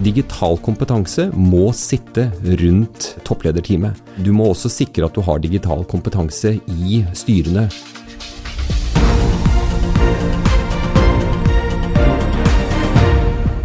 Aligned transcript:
Digital 0.00 0.56
kompetanse 0.64 1.26
må 1.36 1.66
sitte 1.76 2.30
rundt 2.62 3.10
topplederteamet. 3.28 3.98
Du 4.24 4.30
må 4.32 4.46
også 4.48 4.70
sikre 4.72 5.04
at 5.04 5.12
du 5.12 5.20
har 5.26 5.42
digital 5.44 5.82
kompetanse 5.84 6.54
i 6.56 7.02
styrene. 7.12 7.66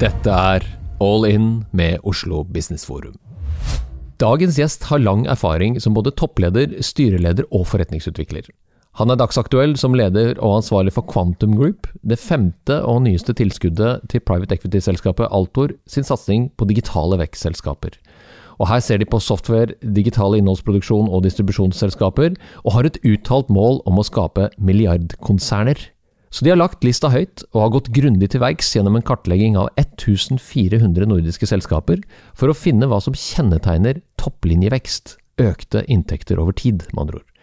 Dette 0.03 0.35
er 0.35 0.67
All 0.99 1.23
In 1.29 1.47
med 1.71 2.03
Oslo 2.03 2.43
Business 2.43 2.83
Forum. 2.83 3.15
Dagens 4.19 4.59
gjest 4.59 4.83
har 4.91 4.99
lang 4.99 5.23
erfaring 5.31 5.79
som 5.79 5.95
både 5.95 6.11
toppleder, 6.19 6.81
styreleder 6.83 7.47
og 7.47 7.63
forretningsutvikler. 7.71 8.51
Han 8.95 9.11
er 9.11 9.17
dagsaktuell 9.19 9.73
som 9.75 9.95
leder 9.97 10.37
og 10.39 10.61
ansvarlig 10.61 10.93
for 10.95 11.03
Quantum 11.11 11.57
Group, 11.59 11.89
det 11.99 12.15
femte 12.15 12.77
og 12.87 13.01
nyeste 13.03 13.33
tilskuddet 13.35 14.05
til 14.07 14.23
private 14.23 14.55
equity-selskapet 14.55 15.27
Altor 15.35 15.73
sin 15.83 16.07
satsing 16.07 16.45
på 16.55 16.67
digitale 16.69 17.17
vekstselskaper. 17.19 17.97
Og 18.55 18.69
Her 18.69 18.79
ser 18.79 19.01
de 19.03 19.09
på 19.11 19.19
software, 19.19 19.75
digitale 19.83 20.39
innholdsproduksjon 20.39 21.11
og 21.11 21.25
distribusjonsselskaper, 21.27 22.39
og 22.63 22.71
har 22.77 22.87
et 22.87 23.01
uttalt 23.03 23.51
mål 23.51 23.81
om 23.83 23.99
å 23.99 24.07
skape 24.07 24.47
milliardkonserner. 24.55 25.89
Så 26.31 26.47
de 26.47 26.55
har 26.55 26.61
lagt 26.61 26.87
lista 26.87 27.11
høyt, 27.11 27.43
og 27.51 27.65
har 27.65 27.75
gått 27.75 27.91
grundig 27.91 28.31
til 28.31 28.45
verks 28.47 28.71
gjennom 28.77 28.95
en 28.95 29.03
kartlegging 29.03 29.59
av 29.59 29.73
1400 29.75 31.11
nordiske 31.11 31.51
selskaper, 31.51 31.99
for 32.31 32.47
å 32.47 32.55
finne 32.55 32.87
hva 32.87 33.03
som 33.03 33.15
kjennetegner 33.15 33.99
topplinjevekst, 34.23 35.17
økte 35.43 35.83
inntekter 35.91 36.39
over 36.39 36.55
tid, 36.55 36.87
med 36.93 37.09
andre 37.09 37.19
ord. 37.19 37.34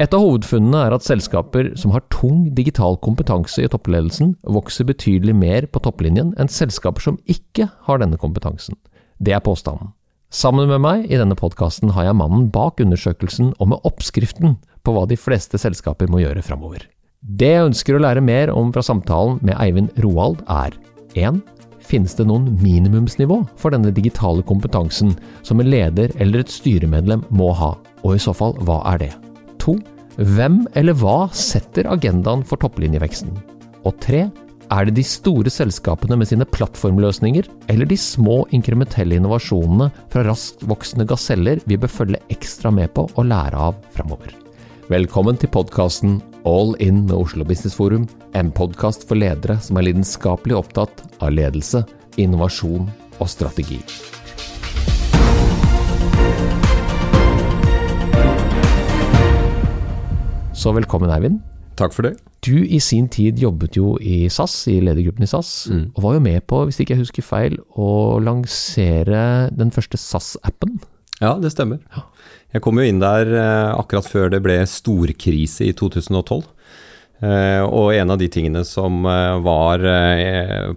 Et 0.00 0.14
av 0.14 0.22
hovedfunnene 0.24 0.86
er 0.86 0.94
at 0.96 1.04
selskaper 1.04 1.72
som 1.76 1.92
har 1.92 2.04
tung 2.12 2.46
digital 2.56 2.96
kompetanse 3.04 3.60
i 3.60 3.68
toppledelsen, 3.68 4.36
vokser 4.42 4.88
betydelig 4.88 5.34
mer 5.36 5.66
på 5.68 5.82
topplinjen 5.84 6.32
enn 6.40 6.48
selskaper 6.48 7.04
som 7.04 7.18
ikke 7.28 7.68
har 7.88 8.00
denne 8.00 8.20
kompetansen. 8.20 8.78
Det 9.20 9.34
er 9.36 9.44
påstanden. 9.44 9.92
Sammen 10.32 10.70
med 10.70 10.80
meg 10.80 11.10
i 11.12 11.18
denne 11.20 11.36
podkasten 11.36 11.92
har 11.92 12.06
jeg 12.08 12.16
mannen 12.16 12.46
bak 12.52 12.80
undersøkelsen 12.80 13.52
og 13.58 13.68
med 13.68 13.84
oppskriften 13.84 14.56
på 14.82 14.94
hva 14.96 15.04
de 15.08 15.18
fleste 15.20 15.60
selskaper 15.60 16.08
må 16.08 16.22
gjøre 16.22 16.44
framover. 16.46 16.86
Det 17.20 17.50
jeg 17.52 17.66
ønsker 17.68 17.98
å 17.98 18.00
lære 18.02 18.22
mer 18.24 18.50
om 18.50 18.72
fra 18.72 18.82
samtalen 18.82 19.36
med 19.44 19.58
Eivind 19.60 19.92
Roald 20.02 20.40
er 20.48 20.72
1. 21.20 21.42
Finnes 21.84 22.16
det 22.16 22.24
noen 22.30 22.48
minimumsnivå 22.62 23.42
for 23.60 23.74
denne 23.74 23.92
digitale 23.92 24.42
kompetansen 24.48 25.12
som 25.44 25.60
en 25.60 25.68
leder 25.68 26.16
eller 26.16 26.42
et 26.42 26.54
styremedlem 26.54 27.26
må 27.28 27.52
ha, 27.60 27.74
og 28.02 28.16
i 28.16 28.22
så 28.22 28.32
fall, 28.34 28.56
hva 28.64 28.80
er 28.94 29.04
det? 29.04 29.12
2. 29.62 29.76
Hvem 30.36 30.62
eller 30.76 30.96
hva 30.98 31.30
setter 31.32 31.88
agendaen 31.88 32.42
for 32.44 32.60
topplinjeveksten? 32.60 33.32
Og 33.86 33.96
3. 34.04 34.26
Er 34.72 34.88
det 34.88 34.94
de 34.96 35.04
store 35.04 35.50
selskapene 35.52 36.16
med 36.16 36.30
sine 36.30 36.46
plattformløsninger, 36.48 37.48
eller 37.72 37.88
de 37.88 37.98
små 38.00 38.42
inkrementelle 38.56 39.18
innovasjonene 39.18 39.90
fra 40.12 40.24
raskt 40.24 40.64
voksende 40.68 41.04
gaseller 41.08 41.60
vi 41.68 41.76
bør 41.80 41.92
følge 41.92 42.22
ekstra 42.32 42.72
med 42.72 42.94
på 42.96 43.04
og 43.10 43.28
lære 43.28 43.66
av 43.68 43.76
framover? 43.92 44.32
Velkommen 44.92 45.36
til 45.40 45.52
podkasten 45.52 46.16
All 46.48 46.72
In 46.82 47.04
med 47.04 47.14
Oslo 47.18 47.44
Business 47.48 47.76
Forum, 47.76 48.08
en 48.34 48.50
podkast 48.52 49.06
for 49.08 49.20
ledere 49.20 49.58
som 49.62 49.76
er 49.76 49.90
lidenskapelig 49.90 50.56
opptatt 50.58 51.04
av 51.20 51.36
ledelse, 51.36 51.84
innovasjon 52.16 52.88
og 53.20 53.30
strategi. 53.30 53.82
Så 60.62 60.70
velkommen, 60.70 61.10
Eivind. 61.10 61.40
Takk 61.74 61.90
for 61.90 62.06
det. 62.06 62.12
Du 62.46 62.54
i 62.54 62.78
sin 62.78 63.08
tid 63.10 63.40
jobbet 63.40 63.74
jo 63.74 63.96
i 63.98 64.28
SAS, 64.30 64.68
i 64.70 64.76
ledergruppen 64.84 65.24
i 65.26 65.30
SAS, 65.30 65.48
mm. 65.72 65.80
og 65.96 66.04
var 66.04 66.14
jo 66.14 66.20
med 66.22 66.44
på, 66.46 66.60
hvis 66.68 66.78
ikke 66.78 66.94
jeg 66.94 67.02
husker 67.02 67.24
feil, 67.26 67.56
å 67.74 68.20
lansere 68.22 69.24
den 69.58 69.72
første 69.74 69.98
SAS-appen. 69.98 70.76
Ja, 71.18 71.32
det 71.42 71.50
stemmer. 71.56 71.80
Jeg 72.54 72.62
kom 72.62 72.78
jo 72.78 72.86
inn 72.86 73.02
der 73.02 73.26
eh, 73.32 73.72
akkurat 73.74 74.06
før 74.06 74.30
det 74.30 74.42
ble 74.44 74.60
storkrise 74.70 75.66
i 75.66 75.74
2012. 75.74 76.46
Eh, 77.26 77.64
og 77.66 77.96
en 77.96 78.14
av 78.14 78.22
de 78.22 78.30
tingene 78.30 78.62
som 78.68 79.02
eh, 79.08 79.42
var 79.42 79.82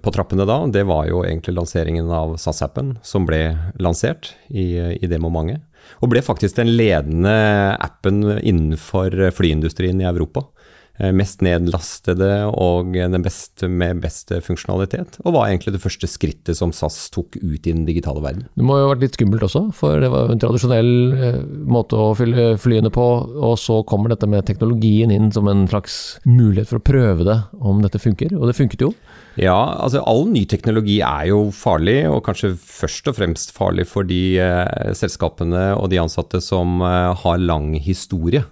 på 0.02 0.16
trappene 0.18 0.50
da, 0.50 0.64
det 0.66 0.88
var 0.90 1.06
jo 1.12 1.22
egentlig 1.28 1.60
lanseringen 1.60 2.10
av 2.10 2.40
SAS-appen, 2.42 2.96
som 3.06 3.30
ble 3.30 3.52
lansert 3.78 4.34
i, 4.50 4.72
i 4.98 5.14
det 5.14 5.22
momentet. 5.22 5.62
Og 6.02 6.12
ble 6.12 6.24
faktisk 6.26 6.58
den 6.60 6.74
ledende 6.76 7.36
appen 7.84 8.24
innenfor 8.40 9.14
flyindustrien 9.36 10.02
i 10.02 10.10
Europa. 10.10 10.48
Eh, 10.96 11.12
mest 11.12 11.42
nedlastede 11.44 12.46
og 12.56 12.94
den 12.96 13.24
beste 13.26 13.68
med 13.68 14.00
best 14.00 14.32
funksjonalitet. 14.46 15.18
Og 15.26 15.34
var 15.36 15.50
egentlig 15.50 15.74
det 15.76 15.82
første 15.84 16.08
skrittet 16.08 16.56
som 16.56 16.72
SAS 16.72 17.10
tok 17.12 17.36
ut 17.42 17.68
i 17.68 17.74
den 17.74 17.84
digitale 17.88 18.24
verden. 18.24 18.46
Det 18.56 18.64
må 18.64 18.78
jo 18.80 18.86
ha 18.86 18.94
vært 18.94 19.04
litt 19.04 19.18
skummelt 19.18 19.44
også, 19.44 19.66
for 19.76 20.00
det 20.00 20.12
var 20.14 20.24
jo 20.24 20.38
en 20.38 20.44
tradisjonell 20.46 20.94
eh, 21.20 21.42
måte 21.68 22.00
å 22.00 22.14
fylle 22.16 22.54
flyene 22.62 22.94
på. 22.96 23.10
Og 23.36 23.58
så 23.60 23.82
kommer 23.90 24.14
dette 24.14 24.30
med 24.32 24.48
teknologien 24.48 25.12
inn 25.12 25.34
som 25.36 25.52
en 25.52 25.66
slags 25.68 26.22
mulighet 26.24 26.72
for 26.72 26.80
å 26.80 26.88
prøve 26.88 27.28
det, 27.28 27.42
om 27.60 27.84
dette 27.84 28.00
funker. 28.00 28.32
Og 28.40 28.48
det 28.48 28.56
funket 28.56 28.88
jo. 28.88 28.94
Ja, 29.36 29.58
altså 29.84 30.00
all 30.08 30.30
ny 30.32 30.46
teknologi 30.48 31.02
er 31.04 31.28
jo 31.28 31.50
farlig, 31.52 32.06
og 32.08 32.22
kanskje 32.24 32.54
først 32.56 33.12
og 33.12 33.18
fremst 33.18 33.52
farlig 33.56 33.84
for 33.92 34.08
de 34.08 34.40
eh, 34.40 34.94
selskapene 34.96 35.74
og 35.76 35.90
de 35.92 36.00
ansatte 36.00 36.40
som 36.40 36.80
eh, 36.80 37.12
har 37.20 37.44
lang 37.44 37.74
historie. 37.76 38.46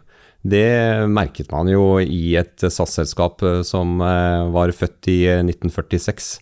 Det 0.44 1.08
merket 1.08 1.52
man 1.54 1.70
jo 1.72 2.02
i 2.04 2.36
et 2.36 2.60
SAS-selskap 2.60 3.44
eh, 3.48 3.62
som 3.64 3.96
eh, 4.04 4.44
var 4.52 4.74
født 4.76 5.08
i 5.08 5.20
1946 5.40 6.34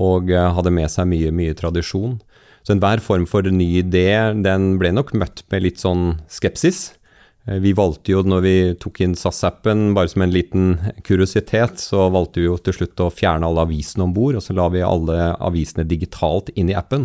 og 0.00 0.32
eh, 0.32 0.52
hadde 0.56 0.72
med 0.72 0.88
seg 0.92 1.10
mye, 1.10 1.32
mye 1.34 1.56
tradisjon. 1.58 2.16
Så 2.64 2.72
enhver 2.72 3.04
form 3.04 3.26
for 3.28 3.44
ny 3.44 3.82
idé, 3.82 4.08
den 4.40 4.78
ble 4.80 4.94
nok 4.96 5.12
møtt 5.20 5.44
med 5.52 5.66
litt 5.66 5.82
sånn 5.82 6.22
skepsis. 6.32 6.94
Vi 7.44 7.74
valgte 7.76 8.14
jo, 8.14 8.22
når 8.24 8.40
vi 8.40 8.56
tok 8.80 9.02
inn 9.04 9.12
SAS-appen, 9.20 9.90
bare 9.92 10.08
som 10.08 10.24
en 10.24 10.32
liten 10.32 10.78
kuriositet, 11.04 11.76
så 11.76 12.06
valgte 12.08 12.40
vi 12.40 12.46
jo 12.46 12.56
til 12.56 12.78
slutt 12.78 13.02
å 13.04 13.10
fjerne 13.12 13.44
alle 13.44 13.66
avisene 13.66 14.06
om 14.06 14.14
bord, 14.16 14.38
og 14.38 14.46
så 14.46 14.56
la 14.56 14.70
vi 14.72 14.80
alle 14.80 15.34
avisene 15.44 15.84
digitalt 15.84 16.48
inn 16.56 16.72
i 16.72 16.78
appen. 16.80 17.04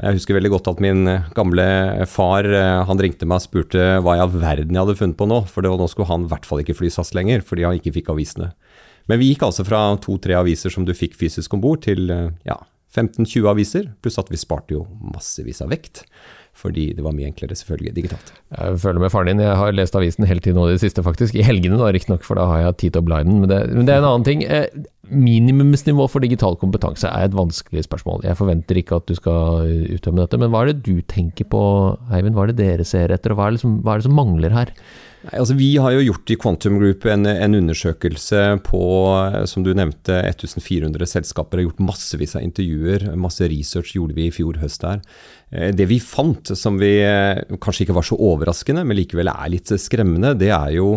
Jeg 0.00 0.16
husker 0.16 0.38
veldig 0.38 0.50
godt 0.54 0.70
at 0.70 0.80
min 0.80 1.04
gamle 1.36 1.64
far 2.08 2.46
eh, 2.48 2.80
han 2.88 3.00
ringte 3.02 3.28
meg 3.28 3.42
og 3.42 3.44
spurte 3.44 3.98
hva 4.00 4.16
i 4.16 4.22
all 4.24 4.32
verden 4.32 4.72
jeg 4.72 4.80
hadde 4.86 4.96
funnet 4.96 5.18
på 5.18 5.28
nå, 5.28 5.42
for 5.52 5.66
nå 5.66 5.88
skulle 5.90 6.08
han 6.08 6.24
i 6.24 6.30
hvert 6.30 6.48
fall 6.48 6.62
ikke 6.62 6.76
fly 6.78 6.88
SAS 6.94 7.12
lenger, 7.16 7.44
fordi 7.44 7.66
han 7.68 7.76
ikke 7.76 7.92
fikk 7.98 8.08
avisene. 8.14 8.54
Men 9.10 9.20
vi 9.20 9.32
gikk 9.32 9.44
altså 9.44 9.66
fra 9.68 9.84
to-tre 10.00 10.38
aviser 10.38 10.72
som 10.72 10.86
du 10.88 10.94
fikk 10.96 11.18
fysisk 11.20 11.52
om 11.52 11.60
bord, 11.60 11.82
til 11.84 12.08
eh, 12.08 12.30
ja, 12.48 12.56
15-20 12.96 13.50
aviser, 13.52 13.90
pluss 14.00 14.20
at 14.20 14.32
vi 14.32 14.40
sparte 14.40 14.78
jo 14.78 14.86
massevis 15.12 15.60
av 15.64 15.72
vekt 15.72 16.06
fordi 16.52 16.90
det 16.96 17.02
var 17.04 17.14
mye 17.16 17.30
enklere 17.30 17.56
selvfølgelig 17.56 17.94
digitalt. 17.96 18.32
Jeg 18.52 18.80
føler 18.82 19.02
med 19.02 19.12
faren 19.12 19.30
din, 19.30 19.42
jeg 19.42 19.58
har 19.58 19.74
lest 19.74 19.96
avisen 19.98 20.26
hele 20.28 20.42
tiden 20.44 20.58
nå 20.60 20.68
i 20.68 20.74
det 20.74 20.82
siste, 20.82 21.04
faktisk. 21.04 21.36
I 21.38 21.46
helgene 21.46 21.78
da, 21.80 21.88
riktignok, 21.94 22.26
for 22.26 22.38
da 22.38 22.44
har 22.50 22.60
jeg 22.66 22.78
tid 22.82 22.94
til 22.94 23.02
å 23.02 23.06
bla 23.08 23.22
den. 23.24 23.40
Men 23.42 23.50
det, 23.50 23.60
er 23.88 24.02
en 24.02 24.08
annen 24.10 24.26
ting. 24.26 24.44
Eh, 24.44 24.68
minimumsnivå 25.12 26.06
for 26.12 26.24
digital 26.24 26.58
kompetanse 26.60 27.08
er 27.08 27.26
et 27.26 27.36
vanskelig 27.36 27.86
spørsmål. 27.88 28.26
Jeg 28.28 28.38
forventer 28.38 28.78
ikke 28.78 29.00
at 29.00 29.08
du 29.08 29.16
skal 29.18 29.72
uttømme 29.96 30.22
dette, 30.22 30.40
men 30.40 30.52
hva 30.52 30.62
er 30.62 30.72
det 30.72 30.84
du 30.86 31.00
tenker 31.08 31.48
på, 31.52 31.62
Eivind? 32.12 32.36
Hva 32.36 32.46
er 32.46 32.52
det 32.52 32.60
dere 32.60 32.86
ser 32.88 33.14
etter, 33.16 33.32
og 33.32 33.40
hva 33.40 33.48
er, 33.48 33.56
liksom, 33.56 33.80
hva 33.82 33.96
er 33.96 34.02
det 34.02 34.08
som 34.10 34.18
mangler 34.20 34.54
her? 34.54 34.76
Nei, 35.22 35.36
altså 35.38 35.54
Vi 35.54 35.68
har 35.78 35.92
jo 35.94 36.02
gjort 36.02 36.32
i 36.34 36.36
Quantum 36.40 36.80
Group 36.80 37.04
en, 37.06 37.28
en, 37.30 37.54
undersøkelse 37.54 38.40
på 38.66 38.82
som 39.46 39.62
du 39.62 39.70
nevnte, 39.70 40.16
1400 40.18 41.06
selskaper. 41.06 41.60
Har 41.60 41.68
gjort 41.68 41.84
massevis 41.92 42.34
av 42.38 42.42
intervjuer. 42.42 43.06
Masse 43.20 43.46
research 43.50 43.94
gjorde 43.94 44.16
vi 44.18 44.26
i 44.26 44.34
fjor 44.34 44.58
høst 44.62 44.82
her. 44.88 45.04
Eh, 45.52 45.70
det 45.76 45.86
vi 45.90 46.00
fant, 46.02 46.54
som 46.58 46.80
vi 46.80 46.96
eh, 47.04 47.44
kanskje 47.62 47.86
ikke 47.86 47.98
var 48.00 48.08
så 48.08 48.18
overraskende, 48.18 48.82
men 48.88 48.98
likevel 48.98 49.30
er 49.30 49.52
litt 49.52 49.70
skremmende, 49.78 50.34
det 50.40 50.50
er 50.50 50.74
jo 50.80 50.96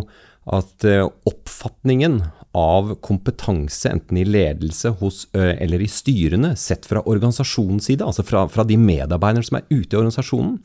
at 0.55 0.85
eh, 0.89 1.05
oppfatningen 1.29 2.19
av 2.55 2.95
kompetanse, 3.03 3.91
enten 3.91 4.17
i 4.21 4.25
ledelse 4.25 4.93
hos, 5.01 5.25
eller 5.35 5.81
i 5.83 5.89
styrene, 5.91 6.53
sett 6.55 6.85
fra 6.87 7.01
organisasjonens 7.03 7.89
side, 7.89 8.05
altså 8.05 8.23
fra, 8.23 8.45
fra 8.47 8.63
de 8.63 8.77
medarbeiderne 8.79 9.43
som 9.43 9.57
er 9.59 9.65
ute 9.67 9.91
i 9.91 9.99
organisasjonen, 9.99 10.61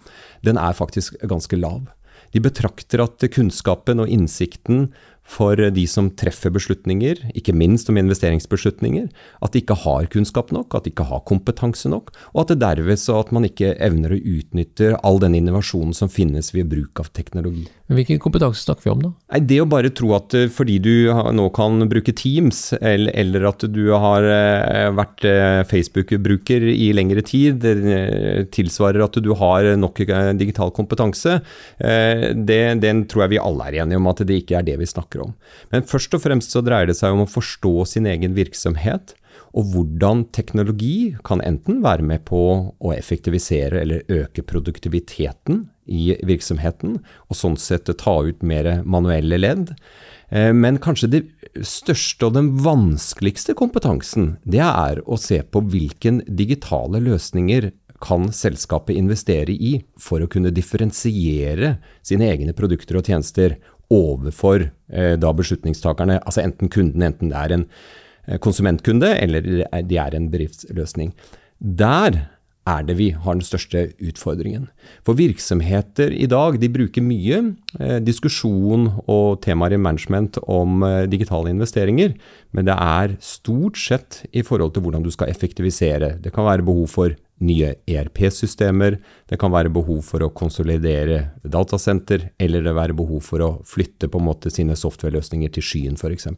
den 0.47 0.61
er 0.61 0.77
faktisk 0.79 1.19
ganske 1.27 1.59
lav. 1.59 1.89
De 2.31 2.43
betrakter 2.43 3.03
at 3.03 3.25
kunnskapen 3.35 4.03
og 4.03 4.11
innsikten 4.13 4.91
for 5.31 5.61
de 5.61 5.85
som 5.91 6.11
treffer 6.19 6.53
beslutninger, 6.55 7.23
ikke 7.39 7.55
minst 7.55 7.91
om 7.93 7.99
investeringsbeslutninger, 8.01 9.09
at 9.41 9.55
de 9.55 9.63
ikke 9.63 9.79
har 9.85 10.09
kunnskap 10.13 10.51
nok, 10.55 10.75
at 10.75 10.87
de 10.87 10.95
ikke 10.95 11.07
har 11.11 11.23
kompetanse 11.29 11.91
nok, 11.93 12.11
og 12.35 12.43
at 12.43 12.55
det 12.55 12.61
derved 12.65 13.01
så 13.01 13.21
at 13.23 13.31
man 13.35 13.47
ikke 13.47 13.77
evner 13.79 14.17
å 14.17 14.21
utnytte 14.21 14.97
all 15.07 15.21
den 15.23 15.39
innovasjonen 15.39 15.95
som 15.97 16.11
finnes 16.11 16.51
ved 16.57 16.71
bruk 16.73 17.03
av 17.03 17.13
teknologi. 17.17 17.69
Men 17.91 17.99
Hvilken 17.99 18.21
kompetanse 18.23 18.63
snakker 18.63 18.87
vi 18.87 18.93
om 18.93 19.01
da? 19.03 19.09
Nei, 19.35 19.41
det 19.51 19.57
å 19.63 19.69
bare 19.71 19.91
tro 19.95 20.13
at 20.15 20.35
eh, 20.39 20.47
fordi 20.51 20.79
du 20.83 21.11
nå 21.11 21.49
kan 21.57 21.83
bruke 21.91 22.15
Teams, 22.15 22.69
eller, 22.79 23.11
eller 23.19 23.47
at 23.51 23.65
du 23.67 23.83
har 23.91 24.27
eh, 24.31 24.87
vært 24.95 25.27
eh, 25.27 25.63
Facebook-bruker 25.71 26.69
i 26.71 26.91
lengre 26.95 27.25
tid, 27.27 27.67
tilsvarer 28.55 29.03
at 29.05 29.19
du 29.23 29.33
har 29.39 29.73
nok 29.79 29.99
digital 30.39 30.71
kompetanse, 30.75 31.41
det, 31.81 32.61
den 32.83 33.03
tror 33.11 33.25
jeg 33.25 33.33
vi 33.35 33.41
alle 33.43 33.67
er 33.69 33.77
enige 33.83 33.99
om 34.01 34.09
at 34.11 34.23
det 34.27 34.39
ikke 34.43 34.59
er 34.61 34.67
det 34.67 34.77
vi 34.81 34.89
snakker 34.89 35.20
om. 35.20 35.20
Men 35.73 35.87
først 35.89 36.15
og 36.17 36.25
fremst 36.25 36.55
så 36.55 36.63
dreier 36.65 36.91
det 36.91 36.99
seg 36.99 37.15
om 37.15 37.25
å 37.25 37.31
forstå 37.31 37.75
sin 37.95 38.09
egen 38.11 38.37
virksomhet 38.39 39.15
og 39.57 39.73
hvordan 39.73 40.25
teknologi 40.35 41.17
kan 41.27 41.43
enten 41.43 41.81
være 41.83 42.07
med 42.07 42.25
på 42.29 42.43
å 42.71 42.93
effektivisere 42.95 43.83
eller 43.83 44.07
øke 44.21 44.45
produktiviteten 44.47 45.65
i 45.91 46.15
virksomheten, 46.27 47.01
og 47.27 47.39
sånn 47.39 47.59
sett 47.59 47.91
ta 47.99 48.15
ut 48.23 48.45
mer 48.47 48.85
manuelle 48.87 49.41
ledd. 49.41 49.73
Eh, 50.31 50.53
men 50.55 50.79
kanskje 50.83 51.11
det 51.11 51.23
største 51.67 52.29
og 52.29 52.37
den 52.39 52.53
vanskeligste 52.63 53.57
kompetansen, 53.59 54.37
det 54.47 54.63
er 54.63 55.03
å 55.03 55.19
se 55.19 55.43
på 55.43 55.65
hvilken 55.67 56.23
digitale 56.29 57.03
løsninger 57.03 57.73
kan 58.01 58.31
selskapet 58.33 58.97
investere 58.97 59.53
i 59.53 59.75
for 60.01 60.23
å 60.25 60.29
kunne 60.31 60.53
differensiere 60.55 61.75
sine 62.07 62.31
egne 62.33 62.55
produkter 62.57 62.97
og 62.97 63.11
tjenester 63.11 63.59
overfor 63.91 64.69
eh, 64.93 65.15
da 65.21 65.33
beslutningstakerne, 65.37 66.21
altså 66.23 66.45
enten 66.45 66.71
kunden, 66.73 67.05
enten 67.05 67.33
det 67.33 67.39
er 67.39 67.57
en 67.57 67.65
eh, 68.27 68.39
konsumentkunde 68.43 69.15
eller 69.19 69.47
det 69.47 69.99
er 69.99 70.17
en 70.17 70.29
bedriftsløsning. 70.33 71.15
Der 71.59 72.27
er 72.71 72.85
det 72.87 72.95
vi 72.99 73.09
har 73.11 73.35
den 73.35 73.43
største 73.43 73.89
utfordringen. 74.05 74.69
For 75.03 75.19
virksomheter 75.19 76.13
i 76.13 76.29
dag 76.31 76.61
de 76.61 76.71
bruker 76.71 77.03
mye 77.03 77.41
eh, 77.81 77.99
diskusjon 78.05 78.87
og 79.11 79.41
temaer 79.43 79.75
i 79.75 79.81
management 79.81 80.39
om 80.47 80.85
digitale 81.11 81.51
investeringer, 81.51 82.15
men 82.53 82.69
det 82.69 82.77
er 82.77 83.17
stort 83.25 83.81
sett 83.81 84.23
i 84.31 84.45
forhold 84.47 84.77
til 84.77 84.87
hvordan 84.87 85.03
du 85.03 85.11
skal 85.11 85.33
effektivisere. 85.33 86.15
Det 86.23 86.33
kan 86.37 86.47
være 86.47 86.67
behov 86.69 86.87
for 86.93 87.17
nye 87.41 87.73
ERP-systemer, 87.89 88.99
det 89.31 89.39
kan 89.41 89.53
være 89.53 89.73
behov 89.73 90.03
for 90.05 90.25
å 90.25 90.31
konsolidere 90.37 91.23
datasenter, 91.41 92.29
eller 92.41 92.65
det 92.67 92.75
være 92.77 92.97
behov 92.97 93.25
for 93.25 93.45
å 93.45 93.51
flytte 93.69 94.11
på 94.13 94.21
en 94.21 94.27
måte 94.29 94.53
sine 94.53 94.77
software-løsninger 94.77 95.53
til 95.57 95.65
skyen 95.65 95.97
f.eks. 95.97 96.29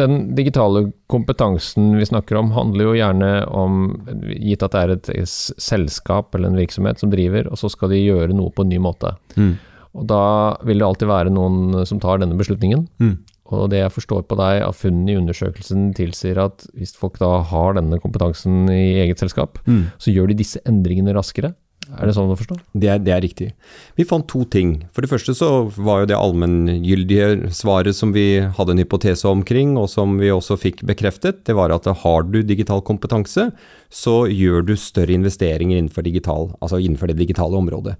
Den 0.00 0.18
digitale 0.38 0.88
kompetansen 1.10 1.94
vi 1.98 2.08
snakker 2.10 2.40
om, 2.40 2.52
handler 2.56 2.90
jo 2.90 2.98
gjerne 2.98 3.32
om, 3.54 3.80
gitt 4.34 4.66
at 4.66 4.74
det 4.74 4.82
er 4.82 4.94
et 4.96 5.12
selskap 5.30 6.34
eller 6.34 6.50
en 6.50 6.60
virksomhet 6.60 7.02
som 7.02 7.14
driver, 7.14 7.50
og 7.50 7.60
så 7.62 7.70
skal 7.70 7.94
de 7.94 8.02
gjøre 8.02 8.34
noe 8.34 8.54
på 8.54 8.66
en 8.66 8.74
ny 8.74 8.82
måte. 8.82 9.14
Mm. 9.38 9.54
Og 9.98 10.06
da 10.10 10.24
vil 10.66 10.78
det 10.78 10.86
alltid 10.86 11.10
være 11.10 11.32
noen 11.34 11.84
som 11.86 11.98
tar 12.02 12.20
denne 12.22 12.38
beslutningen. 12.38 12.86
Mm. 13.02 13.16
Og 13.50 13.70
det 13.72 13.82
jeg 13.82 13.94
forstår 13.94 14.26
på 14.30 14.38
deg 14.38 14.62
av 14.66 14.76
funnene 14.78 15.14
i 15.14 15.18
undersøkelsen 15.18 15.90
tilsier 15.98 16.38
at 16.42 16.68
hvis 16.78 16.94
folk 16.98 17.18
da 17.22 17.40
har 17.50 17.74
denne 17.78 17.98
kompetansen 18.02 18.70
i 18.70 19.00
eget 19.02 19.22
selskap, 19.22 19.58
mm. 19.66 19.90
så 19.98 20.14
gjør 20.14 20.30
de 20.30 20.40
disse 20.42 20.62
endringene 20.68 21.16
raskere. 21.16 21.54
Er 21.98 22.06
det 22.06 22.14
sånn 22.14 22.30
å 22.30 22.36
forstå? 22.38 22.56
Det 22.78 22.90
er, 22.92 23.00
det 23.02 23.12
er, 23.14 23.22
riktig. 23.24 23.48
Vi 23.98 24.06
fant 24.06 24.26
to 24.30 24.44
ting. 24.52 24.76
For 24.94 25.02
det 25.02 25.10
første 25.10 25.34
så 25.34 25.48
var 25.74 26.02
jo 26.02 26.10
det 26.10 26.18
allmenngyldige 26.18 27.50
svaret 27.56 27.96
som 27.98 28.12
vi 28.14 28.42
hadde 28.56 28.76
en 28.76 28.82
hypotese 28.82 29.26
omkring, 29.30 29.74
og 29.80 29.88
som 29.90 30.14
vi 30.20 30.30
også 30.30 30.58
fikk 30.60 30.84
bekreftet, 30.86 31.42
det 31.48 31.56
var 31.58 31.74
at 31.74 31.88
har 32.04 32.28
du 32.28 32.40
digital 32.46 32.84
kompetanse, 32.86 33.48
så 33.90 34.16
gjør 34.30 34.68
du 34.68 34.76
større 34.78 35.16
investeringer 35.16 35.80
innenfor, 35.80 36.06
digital, 36.06 36.52
altså 36.60 36.78
innenfor 36.78 37.10
det 37.10 37.18
digitale 37.24 37.58
området. 37.58 37.96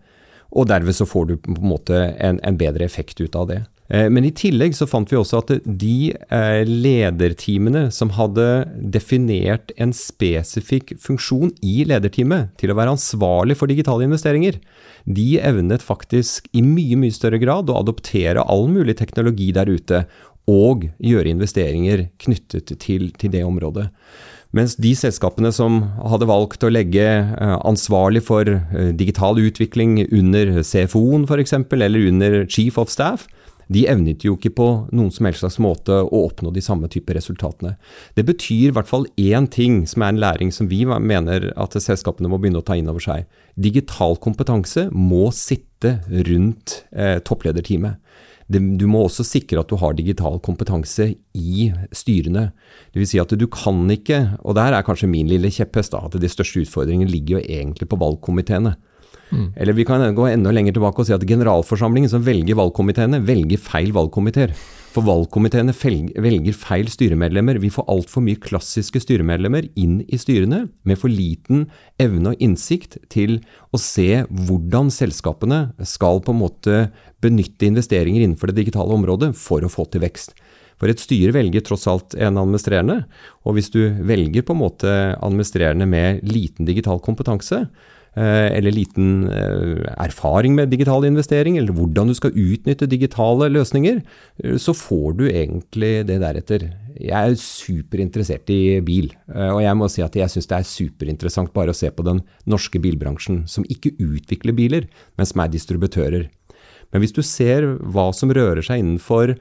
Og 0.50 0.70
derved 0.70 0.94
så 0.94 1.06
får 1.06 1.26
du 1.26 1.36
på 1.42 1.58
en 1.58 1.72
måte 1.72 1.98
en, 2.18 2.38
en 2.46 2.58
bedre 2.58 2.86
effekt 2.86 3.18
ut 3.22 3.36
av 3.38 3.50
det. 3.50 3.62
Eh, 3.90 4.06
men 4.12 4.26
i 4.26 4.32
tillegg 4.34 4.76
så 4.78 4.86
fant 4.88 5.10
vi 5.10 5.18
også 5.18 5.40
at 5.42 5.52
de 5.64 6.12
eh, 6.14 6.62
lederteamene 6.68 7.88
som 7.94 8.12
hadde 8.14 8.46
definert 8.94 9.74
en 9.80 9.94
spesifikk 9.96 10.94
funksjon 11.02 11.50
i 11.66 11.80
lederteamet 11.90 12.54
til 12.60 12.70
å 12.70 12.78
være 12.78 12.94
ansvarlig 12.94 13.58
for 13.58 13.70
digitale 13.70 14.06
investeringer, 14.06 14.60
de 15.10 15.28
evnet 15.42 15.82
faktisk 15.82 16.46
i 16.54 16.62
mye, 16.62 16.98
mye 17.00 17.14
større 17.14 17.40
grad 17.42 17.70
å 17.70 17.80
adoptere 17.80 18.46
all 18.46 18.68
mulig 18.70 18.98
teknologi 19.00 19.50
der 19.56 19.70
ute 19.70 20.04
og 20.50 20.86
gjøre 21.02 21.32
investeringer 21.34 22.08
knyttet 22.22 22.70
til, 22.82 23.10
til 23.18 23.32
det 23.34 23.42
området. 23.46 23.90
Mens 24.54 24.74
de 24.82 24.90
selskapene 24.98 25.52
som 25.54 25.76
hadde 26.10 26.26
valgt 26.26 26.64
å 26.66 26.70
legge 26.70 27.02
eh, 27.06 27.58
ansvarlig 27.66 28.22
for 28.26 28.46
digital 28.94 29.38
utvikling 29.42 29.98
under 30.06 30.60
CFO-en 30.62 31.26
f.eks., 31.26 31.58
eller 31.58 32.10
under 32.10 32.42
Chief 32.50 32.78
of 32.78 32.90
Staff, 32.90 33.26
de 33.70 33.84
evnet 33.90 34.24
jo 34.26 34.34
ikke 34.34 34.52
på 34.58 34.68
noen 34.90 35.12
som 35.14 35.28
helst 35.28 35.44
slags 35.44 35.60
måte 35.62 36.00
å 36.02 36.24
oppnå 36.26 36.50
de 36.54 36.62
samme 36.64 36.90
type 36.90 37.14
resultatene. 37.14 37.76
Det 38.18 38.26
betyr 38.26 38.70
i 38.70 38.74
hvert 38.74 38.90
fall 38.90 39.06
én 39.20 39.46
ting, 39.50 39.84
som 39.86 40.02
er 40.02 40.14
en 40.14 40.22
læring 40.22 40.50
som 40.54 40.70
vi 40.70 40.82
mener 40.84 41.50
at 41.54 41.78
selskapene 41.78 42.30
må 42.30 42.40
begynne 42.40 42.64
å 42.64 42.66
ta 42.66 42.76
inn 42.78 42.90
over 42.90 43.04
seg. 43.04 43.30
Digital 43.54 44.18
kompetanse 44.22 44.88
må 44.90 45.28
sitte 45.36 46.00
rundt 46.10 46.82
eh, 46.90 47.18
topplederteamet. 47.22 48.02
Du 48.50 48.88
må 48.90 49.04
også 49.06 49.22
sikre 49.22 49.62
at 49.62 49.70
du 49.70 49.76
har 49.78 49.94
digital 49.94 50.40
kompetanse 50.42 51.12
i 51.38 51.68
styrene. 51.94 52.48
Vil 52.96 53.06
si 53.06 53.20
at 53.22 53.30
du 53.38 53.46
kan 53.46 53.84
ikke, 53.94 54.40
og 54.42 54.56
der 54.58 54.74
er 54.74 54.82
kanskje 54.86 55.06
min 55.10 55.30
lille 55.30 55.52
kjepphest, 55.54 55.94
at 55.94 56.18
de 56.18 56.30
største 56.30 56.64
utfordringene 56.64 57.12
ligger 57.12 57.38
jo 57.38 57.44
egentlig 57.46 57.86
på 57.86 58.00
valgkomiteene. 58.00 58.74
Mm. 59.30 59.46
Eller 59.56 59.76
vi 59.78 59.86
kan 59.88 60.02
gå 60.14 60.26
enda 60.28 60.52
lenger 60.54 60.76
tilbake 60.76 61.02
og 61.02 61.08
si 61.08 61.14
at 61.16 61.24
generalforsamlingen 61.26 62.10
som 62.12 62.24
velger 62.26 62.58
valgkomiteene, 62.58 63.22
velger 63.26 63.62
feil 63.62 63.94
valgkomiteer. 63.96 64.54
For 64.90 65.06
valgkomiteene 65.06 65.70
velger 65.70 66.56
feil 66.58 66.88
styremedlemmer. 66.90 67.60
Vi 67.62 67.70
får 67.70 67.86
altfor 67.92 68.24
mye 68.26 68.40
klassiske 68.42 69.02
styremedlemmer 69.04 69.68
inn 69.78 70.00
i 70.10 70.18
styrene 70.18 70.64
med 70.82 70.98
for 70.98 71.12
liten 71.12 71.68
evne 72.02 72.32
og 72.32 72.42
innsikt 72.42 72.98
til 73.12 73.38
å 73.70 73.78
se 73.78 74.24
hvordan 74.26 74.90
selskapene 74.94 75.68
skal 75.86 76.22
på 76.26 76.34
en 76.34 76.42
måte 76.42 76.80
benytte 77.22 77.68
investeringer 77.70 78.24
innenfor 78.24 78.50
det 78.50 78.64
digitale 78.64 78.96
området 78.96 79.30
for 79.38 79.62
å 79.62 79.70
få 79.70 79.86
til 79.92 80.02
vekst. 80.02 80.34
For 80.80 80.90
et 80.90 81.02
styre 81.02 81.34
velger 81.36 81.62
tross 81.62 81.84
alt 81.92 82.16
en 82.16 82.40
administrerende, 82.40 83.02
og 83.44 83.56
hvis 83.56 83.68
du 83.70 83.82
velger 84.08 84.42
på 84.42 84.56
en 84.56 84.62
måte 84.62 84.92
administrerende 85.20 85.86
med 85.86 86.24
liten 86.24 86.66
digital 86.66 87.02
kompetanse, 87.04 87.66
eller 88.18 88.74
liten 88.74 89.28
eh, 89.30 89.86
erfaring 90.02 90.56
med 90.56 90.72
digital 90.72 91.04
investering, 91.06 91.58
eller 91.58 91.74
hvordan 91.76 92.10
du 92.10 92.16
skal 92.18 92.34
utnytte 92.34 92.88
digitale 92.90 93.46
løsninger, 93.52 94.00
eh, 94.42 94.56
så 94.58 94.74
får 94.74 95.14
du 95.20 95.24
egentlig 95.28 95.92
det 96.08 96.18
deretter. 96.22 96.66
Jeg 96.98 97.14
er 97.14 97.38
superinteressert 97.38 98.50
i 98.50 98.80
bil, 98.84 99.12
og 99.30 99.62
jeg 99.62 99.76
må 99.78 99.86
si 99.88 100.02
at 100.04 100.16
jeg 100.18 100.28
syns 100.28 100.50
det 100.50 100.58
er 100.58 100.66
superinteressant 100.68 101.52
bare 101.54 101.72
å 101.72 101.76
se 101.76 101.88
på 101.94 102.04
den 102.04 102.20
norske 102.50 102.82
bilbransjen, 102.82 103.44
som 103.48 103.64
ikke 103.70 103.94
utvikler 104.02 104.56
biler, 104.58 104.90
men 105.16 105.28
som 105.28 105.40
er 105.40 105.54
distributører. 105.54 106.26
Men 106.90 107.00
hvis 107.00 107.14
du 107.14 107.22
ser 107.24 107.64
hva 107.78 108.10
som 108.12 108.34
rører 108.34 108.60
seg 108.66 108.82
innenfor 108.82 109.36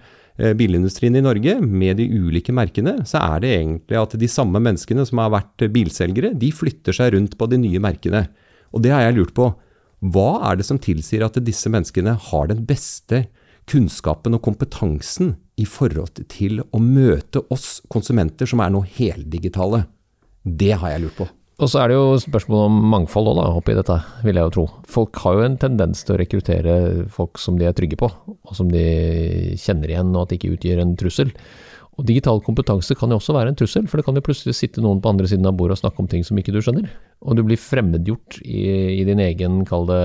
bilindustrien 0.55 1.17
i 1.19 1.23
Norge, 1.25 1.57
med 1.59 1.97
de 1.99 2.05
ulike 2.07 2.53
merkene, 2.55 3.01
så 3.09 3.19
er 3.25 3.41
det 3.43 3.55
egentlig 3.57 3.97
at 3.99 4.15
de 4.21 4.29
samme 4.31 4.61
menneskene 4.63 5.03
som 5.09 5.19
har 5.19 5.33
vært 5.33 5.65
bilselgere, 5.73 6.31
de 6.31 6.53
flytter 6.55 6.95
seg 6.95 7.17
rundt 7.17 7.35
på 7.35 7.49
de 7.51 7.59
nye 7.59 7.81
merkene. 7.83 8.29
Og 8.73 8.83
det 8.85 8.93
har 8.93 9.05
jeg 9.05 9.17
lurt 9.17 9.35
på. 9.37 9.51
Hva 9.99 10.29
er 10.49 10.59
det 10.59 10.67
som 10.67 10.79
tilsier 10.79 11.25
at 11.25 11.39
disse 11.43 11.71
menneskene 11.71 12.15
har 12.29 12.51
den 12.51 12.63
beste 12.67 13.25
kunnskapen 13.69 14.37
og 14.37 14.43
kompetansen 14.45 15.35
i 15.59 15.65
forhold 15.67 16.23
til 16.31 16.63
å 16.63 16.81
møte 16.81 17.43
oss 17.53 17.79
konsumenter 17.91 18.49
som 18.49 18.63
er 18.63 18.71
nå 18.73 18.85
heldigitale? 18.97 19.83
Det 20.43 20.71
har 20.79 20.95
jeg 20.95 21.03
lurt 21.03 21.19
på. 21.19 21.27
Og 21.59 21.67
så 21.67 21.81
er 21.81 21.91
det 21.91 21.97
jo 21.97 22.19
spørsmål 22.23 22.61
om 22.69 22.75
mangfold 22.93 23.33
òg, 23.33 23.39
oppi 23.59 23.73
dette, 23.75 23.97
vil 24.23 24.37
jeg 24.39 24.47
jo 24.47 24.53
tro. 24.55 24.63
Folk 24.87 25.19
har 25.25 25.35
jo 25.35 25.41
en 25.43 25.57
tendens 25.59 26.05
til 26.07 26.15
å 26.15 26.19
rekruttere 26.21 26.75
folk 27.11 27.41
som 27.41 27.57
de 27.59 27.67
er 27.67 27.75
trygge 27.75 27.99
på, 27.99 28.07
og 28.07 28.53
som 28.55 28.69
de 28.71 29.57
kjenner 29.59 29.91
igjen, 29.91 30.13
og 30.15 30.23
at 30.23 30.31
de 30.31 30.39
ikke 30.39 30.53
utgjør 30.55 30.79
en 30.85 30.95
trussel. 30.99 31.33
Og 31.99 32.05
digital 32.07 32.39
kompetanse 32.39 32.95
kan 32.95 33.11
jo 33.11 33.17
også 33.19 33.35
være 33.35 33.51
en 33.51 33.57
trussel, 33.59 33.87
for 33.91 33.99
det 33.99 34.05
kan 34.07 34.15
jo 34.15 34.23
plutselig 34.23 34.55
sitte 34.55 34.79
noen 34.83 35.01
på 35.03 35.11
andre 35.11 35.27
siden 35.27 35.47
av 35.49 35.57
bordet 35.59 35.75
og 35.75 35.81
snakke 35.81 35.99
om 35.99 36.07
ting 36.07 36.23
som 36.23 36.37
ikke 36.39 36.53
du 36.55 36.61
skjønner. 36.63 36.87
Og 37.27 37.35
du 37.35 37.41
blir 37.43 37.59
fremmedgjort 37.59 38.37
i, 38.45 38.61
i 39.01 39.03
din 39.07 39.19
egen, 39.19 39.57
kall 39.67 39.83
det, 39.89 39.99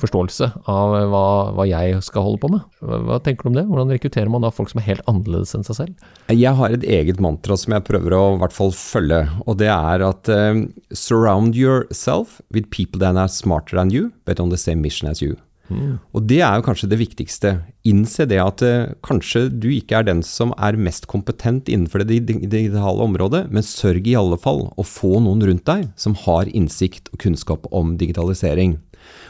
forståelse 0.00 0.48
av 0.70 0.96
hva, 1.12 1.26
hva, 1.54 1.66
jeg 1.70 2.00
skal 2.02 2.26
holde 2.26 2.40
på 2.42 2.50
med. 2.50 2.64
Hva, 2.82 2.98
hva, 3.06 3.18
tenker 3.22 3.46
du 3.46 3.52
om 3.52 3.58
det? 3.60 3.66
Hvordan 3.68 3.94
rekrutterer 3.94 4.32
man 4.34 4.42
da 4.42 4.50
folk 4.54 4.72
som 4.72 4.82
er 4.82 4.88
helt 4.88 5.06
annerledes 5.10 5.54
enn 5.54 5.66
seg 5.68 5.78
selv? 5.78 6.08
Jeg 6.34 6.58
har 6.58 6.74
et 6.74 6.86
eget 6.98 7.22
mantra 7.22 7.54
som 7.60 7.76
jeg 7.76 7.86
prøver 7.86 8.16
å 8.16 8.24
i 8.34 8.40
hvert 8.42 8.56
fall 8.56 8.74
følge, 8.74 9.22
og 9.46 9.60
det 9.62 9.70
er 9.70 10.06
at 10.08 10.32
uh, 10.34 10.64
surround 10.90 11.54
yourself 11.54 12.40
with 12.50 12.72
people 12.74 12.98
that 12.98 13.14
are 13.14 13.30
smarter 13.30 13.78
than 13.78 13.94
you, 13.94 14.10
but 14.26 14.42
on 14.42 14.50
the 14.50 14.58
same 14.58 14.82
mission 14.82 15.06
as 15.06 15.22
you. 15.22 15.38
Mm. 15.70 15.98
Og 16.12 16.26
det 16.26 16.40
er 16.42 16.58
jo 16.58 16.66
kanskje 16.66 16.90
det 16.90 16.98
viktigste. 17.00 17.52
Innse 17.86 18.26
det 18.28 18.40
at 18.42 18.64
uh, 18.66 18.92
kanskje 19.06 19.46
du 19.50 19.68
ikke 19.72 20.00
er 20.00 20.08
den 20.08 20.22
som 20.26 20.52
er 20.58 20.78
mest 20.78 21.06
kompetent 21.10 21.70
innenfor 21.70 22.02
det 22.04 22.20
digitale 22.26 23.06
området, 23.06 23.46
men 23.54 23.66
sørg 23.66 24.10
i 24.10 24.16
alle 24.18 24.38
fall 24.40 24.66
å 24.74 24.86
få 24.86 25.20
noen 25.22 25.44
rundt 25.46 25.66
deg 25.70 25.88
som 26.00 26.18
har 26.26 26.50
innsikt 26.50 27.12
og 27.14 27.22
kunnskap 27.22 27.70
om 27.70 27.96
digitalisering. 28.00 28.78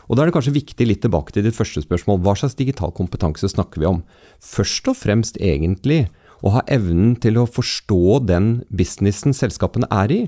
Og 0.09 0.17
Da 0.17 0.25
er 0.25 0.31
det 0.31 0.35
kanskje 0.35 0.57
viktig 0.57 0.87
litt 0.89 1.05
tilbake 1.05 1.33
til 1.35 1.45
ditt 1.47 1.55
første 1.55 1.85
spørsmål. 1.85 2.19
Hva 2.25 2.35
slags 2.35 2.59
digital 2.59 2.91
kompetanse 2.91 3.47
snakker 3.53 3.83
vi 3.83 3.87
om? 3.87 4.01
Først 4.43 4.89
og 4.91 4.99
fremst 4.99 5.39
egentlig 5.39 6.09
å 6.43 6.57
ha 6.57 6.65
evnen 6.73 7.15
til 7.21 7.39
å 7.39 7.49
forstå 7.49 8.25
den 8.27 8.49
businessen 8.73 9.37
selskapene 9.37 9.89
er 9.93 10.11
i, 10.11 10.21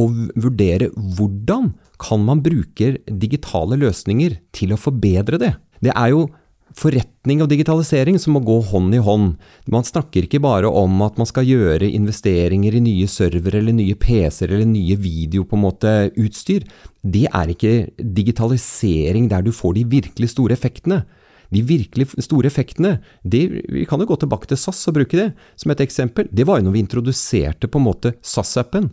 og 0.00 0.20
vurdere 0.40 0.90
hvordan 0.96 1.72
kan 2.00 2.22
man 2.24 2.42
bruke 2.44 2.94
digitale 3.06 3.78
løsninger 3.80 4.38
til 4.56 4.72
å 4.72 4.80
forbedre 4.80 5.40
det. 5.40 5.54
Det 5.84 5.92
er 5.94 6.14
jo 6.14 6.28
forretning 6.76 7.42
og 7.42 7.50
digitalisering 7.50 8.18
som 8.22 8.36
må 8.36 8.42
gå 8.46 8.56
hånd 8.70 8.94
i 8.94 9.02
hånd. 9.02 9.34
Man 9.70 9.86
snakker 9.86 10.26
ikke 10.26 10.42
bare 10.42 10.70
om 10.70 11.00
at 11.04 11.18
man 11.20 11.28
skal 11.28 11.48
gjøre 11.48 11.88
investeringer 11.88 12.76
i 12.78 12.82
nye 12.84 13.08
servere 13.10 13.60
eller 13.60 13.76
nye 13.76 13.96
PC-er 13.98 14.54
eller 14.54 14.70
nye 14.70 14.96
video 15.00 15.44
på 15.48 15.58
en 15.58 15.64
måte 15.66 15.94
utstyr. 16.20 16.66
Det 17.02 17.26
er 17.26 17.54
ikke 17.54 17.74
digitalisering 17.98 19.28
der 19.32 19.44
du 19.46 19.52
får 19.54 19.80
de 19.80 19.88
virkelig 19.98 20.32
store 20.34 20.56
effektene. 20.56 21.02
De 21.50 21.62
virkelig 21.66 22.08
store 22.22 22.46
effektene, 22.50 22.98
de, 23.26 23.44
vi 23.66 23.86
kan 23.88 24.00
jo 24.02 24.08
gå 24.10 24.20
tilbake 24.22 24.50
til 24.50 24.58
SAS 24.60 24.84
og 24.90 24.96
bruke 25.00 25.18
det 25.18 25.30
som 25.58 25.72
et 25.72 25.82
eksempel. 25.82 26.28
Det 26.30 26.46
var 26.46 26.60
jo 26.60 26.68
når 26.68 26.76
vi 26.76 26.84
introduserte 26.84 27.70
på 27.70 27.80
en 27.80 27.88
måte 27.88 28.14
SAS-appen. 28.22 28.90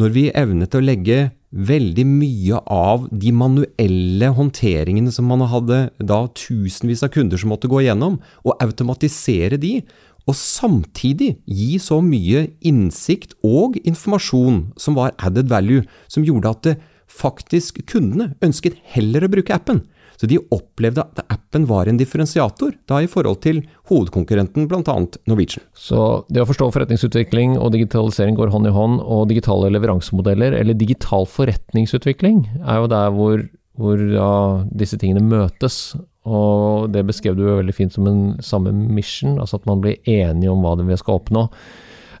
Når 0.00 0.16
vi 0.16 0.30
evnet 0.34 0.74
å 0.74 0.82
legge 0.82 1.30
veldig 1.50 2.04
mye 2.06 2.60
av 2.70 3.08
de 3.10 3.32
manuelle 3.34 4.28
håndteringene 4.36 5.10
som 5.14 5.26
man 5.30 5.42
hadde 5.50 5.80
da 5.98 6.20
tusenvis 6.38 7.02
av 7.06 7.10
kunder 7.14 7.40
som 7.40 7.50
måtte 7.50 7.70
gå 7.70 7.82
igjennom, 7.82 8.20
og 8.46 8.58
automatisere 8.62 9.58
de, 9.60 9.80
og 10.28 10.36
samtidig 10.36 11.32
gi 11.48 11.78
så 11.82 11.98
mye 12.04 12.44
innsikt 12.66 13.34
og 13.46 13.78
informasjon 13.82 14.68
som 14.78 14.98
var 14.98 15.16
added 15.18 15.50
value, 15.50 15.86
som 16.10 16.26
gjorde 16.26 16.54
at 16.54 16.70
faktisk 17.10 17.82
kundene 17.90 18.34
ønsket 18.44 18.78
heller 18.94 19.26
å 19.26 19.32
bruke 19.32 19.54
appen. 19.56 19.82
Så 20.20 20.28
de 20.28 20.36
opplevde 20.52 21.00
at 21.00 21.22
appen 21.32 21.64
var 21.64 21.88
en 21.88 21.96
differensiator 21.96 22.74
da 22.90 22.98
i 23.00 23.08
forhold 23.08 23.38
til 23.40 23.62
hovedkonkurrenten, 23.88 24.66
bl.a. 24.68 24.96
Norwegian. 25.30 25.64
Så 25.72 26.26
det 26.28 26.42
å 26.42 26.48
forstå 26.50 26.66
forretningsutvikling 26.74 27.54
og 27.56 27.72
digitalisering 27.72 28.36
går 28.36 28.52
hånd 28.52 28.68
i 28.68 28.74
hånd, 28.74 28.98
og 29.00 29.30
digitale 29.30 29.70
leveransemodeller, 29.72 30.58
eller 30.58 30.76
digital 30.76 31.24
forretningsutvikling, 31.24 32.42
er 32.60 32.82
jo 32.82 32.90
der 32.92 33.14
hvor, 33.16 33.46
hvor 33.80 34.02
ja, 34.12 34.34
disse 34.82 35.00
tingene 35.00 35.24
møtes. 35.24 35.80
Og 36.28 36.92
det 36.92 37.06
beskrev 37.08 37.38
du 37.38 37.46
jo 37.46 37.56
veldig 37.62 37.76
fint 37.78 37.96
som 37.96 38.10
en 38.10 38.20
samme 38.44 38.74
mission, 38.76 39.38
altså 39.40 39.56
at 39.56 39.64
man 39.70 39.80
blir 39.80 39.96
enige 40.04 40.52
om 40.52 40.60
hva 40.60 40.74
det 40.76 40.84
vi 40.90 41.00
skal 41.00 41.16
oppnå. 41.22 41.46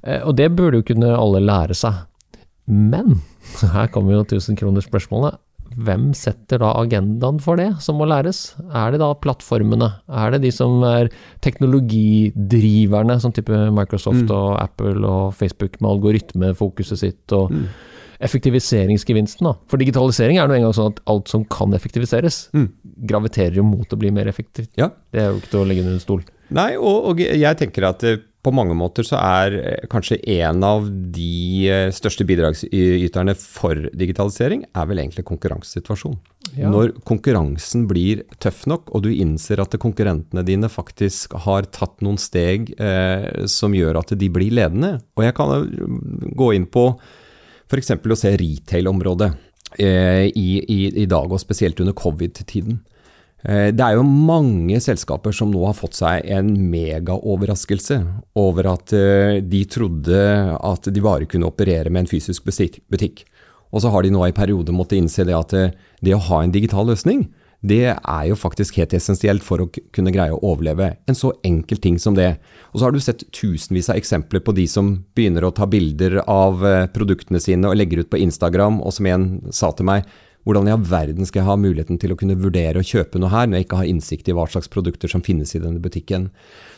Eh, 0.06 0.24
og 0.24 0.38
det 0.40 0.48
burde 0.56 0.80
jo 0.80 0.88
kunne 0.94 1.12
alle 1.20 1.44
lære 1.44 1.76
seg. 1.76 2.00
Men 2.64 3.18
her 3.76 3.92
kommer 3.92 4.16
jo 4.16 4.24
tusenkronersspørsmålet 4.32 5.36
hvem 5.84 6.10
setter 6.16 6.60
da 6.62 6.72
agendaen 6.80 7.40
for 7.42 7.60
det, 7.60 7.68
som 7.84 7.98
må 8.00 8.08
læres? 8.08 8.54
Er 8.68 8.92
det 8.92 9.00
da 9.02 9.10
plattformene? 9.16 9.90
Er 10.08 10.34
det 10.34 10.42
de 10.44 10.52
som 10.54 10.82
er 10.86 11.10
teknologidriverne, 11.44 13.18
som 13.22 13.34
type 13.34 13.54
Microsoft 13.76 14.26
mm. 14.26 14.34
og 14.36 14.50
Apple 14.62 14.98
og 15.06 15.34
Facebook 15.38 15.80
med 15.80 15.90
algoritmefokuset 15.94 17.02
sitt 17.02 17.36
og 17.36 17.52
mm. 17.54 17.66
effektiviseringsgevinsten? 18.28 19.48
da? 19.48 19.56
For 19.70 19.82
digitalisering 19.82 20.40
er 20.40 20.50
nå 20.50 20.58
engang 20.58 20.76
sånn 20.76 20.94
at 20.94 21.04
alt 21.10 21.32
som 21.32 21.46
kan 21.50 21.76
effektiviseres, 21.76 22.46
mm. 22.56 22.68
graviterer 23.10 23.60
jo 23.60 23.66
mot 23.66 23.88
å 23.90 24.00
bli 24.00 24.12
mer 24.14 24.30
effektivt. 24.30 24.72
Ja. 24.80 24.92
Det 25.10 25.24
er 25.24 25.32
jo 25.32 25.40
ikke 25.40 25.54
til 25.54 25.64
å 25.64 25.68
legge 25.70 25.86
under 25.86 25.96
en 25.98 26.04
stol. 26.04 26.26
Nei, 26.50 26.72
og, 26.78 27.12
og 27.12 27.20
jeg 27.22 27.58
tenker 27.60 27.86
at 27.92 28.02
eh, 28.06 28.22
på 28.40 28.52
mange 28.56 28.74
måter 28.76 29.04
så 29.04 29.18
er 29.20 29.56
eh, 29.58 29.86
kanskje 29.92 30.20
en 30.38 30.64
av 30.64 30.86
de 30.88 31.68
eh, 31.68 31.90
største 31.92 32.24
bidragsyterne 32.28 33.34
for 33.36 33.88
digitalisering, 33.92 34.64
er 34.72 34.88
vel 34.88 35.02
egentlig 35.02 35.26
konkurransesituasjonen. 35.28 36.20
Ja. 36.56 36.70
Når 36.72 36.94
konkurransen 37.06 37.84
blir 37.90 38.24
tøff 38.42 38.64
nok, 38.70 38.88
og 38.96 39.04
du 39.04 39.10
innser 39.12 39.60
at 39.62 39.76
konkurrentene 39.82 40.44
dine 40.46 40.70
faktisk 40.72 41.36
har 41.44 41.68
tatt 41.70 42.00
noen 42.04 42.18
steg 42.20 42.72
eh, 42.80 43.44
som 43.50 43.76
gjør 43.76 44.00
at 44.00 44.14
de 44.18 44.30
blir 44.32 44.56
ledende. 44.56 44.96
Og 45.18 45.26
jeg 45.26 45.36
kan 45.36 45.68
gå 46.40 46.52
inn 46.56 46.66
på 46.72 46.88
f.eks. 47.70 47.92
å 48.00 48.18
se 48.18 48.34
retail-området 48.40 49.30
eh, 49.78 50.26
i, 50.32 50.48
i, 50.64 50.80
i 51.04 51.06
dag, 51.06 51.28
og 51.30 51.42
spesielt 51.42 51.80
under 51.84 51.94
covid-tiden. 51.96 52.80
Eh, 53.42 53.70
det 53.72 53.84
er 53.84 53.96
jo 53.96 54.04
mange 54.04 54.80
selskaper 54.84 55.32
som 55.32 55.52
nå 55.52 55.62
har 55.64 55.76
fått 55.76 55.96
seg 55.96 56.26
en 56.34 56.52
megaoverraskelse 56.72 58.00
over 58.40 58.68
at 58.74 58.94
eh, 58.96 59.40
de 59.40 59.64
trodde 59.70 60.20
at 60.56 60.90
de 60.92 61.04
bare 61.04 61.28
kunne 61.30 61.48
operere 61.48 61.92
med 61.92 62.04
en 62.04 62.10
fysisk 62.10 62.44
butikk. 62.44 63.24
Og 63.70 63.84
så 63.84 63.92
har 63.92 64.04
de 64.04 64.12
nå 64.12 64.26
i 64.26 64.36
periode 64.36 64.74
måttet 64.74 65.00
innse 65.00 65.24
det 65.24 65.36
at 65.36 65.56
eh, 65.56 65.76
det 66.04 66.16
å 66.16 66.24
ha 66.30 66.42
en 66.44 66.52
digital 66.52 66.90
løsning, 66.90 67.30
det 67.60 67.92
er 67.92 68.22
jo 68.24 68.38
faktisk 68.40 68.78
helt 68.80 68.94
essensielt 68.96 69.44
for 69.44 69.60
å 69.60 69.68
kunne 69.92 70.12
greie 70.12 70.32
å 70.32 70.40
overleve. 70.52 70.94
En 71.08 71.16
så 71.16 71.34
enkel 71.44 71.76
ting 71.76 71.98
som 72.00 72.16
det. 72.16 72.38
Og 72.72 72.80
så 72.80 72.86
har 72.86 72.94
du 72.96 73.00
sett 73.04 73.26
tusenvis 73.36 73.90
av 73.92 74.00
eksempler 74.00 74.40
på 74.40 74.54
de 74.56 74.64
som 74.68 74.94
begynner 75.16 75.44
å 75.44 75.52
ta 75.52 75.68
bilder 75.68 76.22
av 76.24 76.64
produktene 76.94 77.36
sine 77.40 77.68
og 77.68 77.76
legger 77.76 78.00
ut 78.00 78.08
på 78.08 78.22
Instagram, 78.24 78.80
og 78.80 78.96
som 78.96 79.10
en 79.12 79.26
sa 79.52 79.74
til 79.76 79.90
meg 79.92 80.08
hvordan 80.46 80.68
i 80.68 80.72
all 80.72 80.84
verden 80.88 81.28
skal 81.28 81.42
jeg 81.42 81.48
ha 81.50 81.56
muligheten 81.60 81.98
til 82.00 82.14
å 82.14 82.16
kunne 82.18 82.38
vurdere 82.40 82.80
å 82.80 82.86
kjøpe 82.86 83.20
noe 83.20 83.32
her, 83.32 83.48
når 83.48 83.60
jeg 83.60 83.66
ikke 83.66 83.80
har 83.82 83.90
innsikt 83.90 84.30
i 84.30 84.36
hva 84.36 84.46
slags 84.48 84.70
produkter 84.72 85.12
som 85.12 85.24
finnes 85.24 85.52
i 85.54 85.60
denne 85.60 85.82
butikken? 85.82 86.30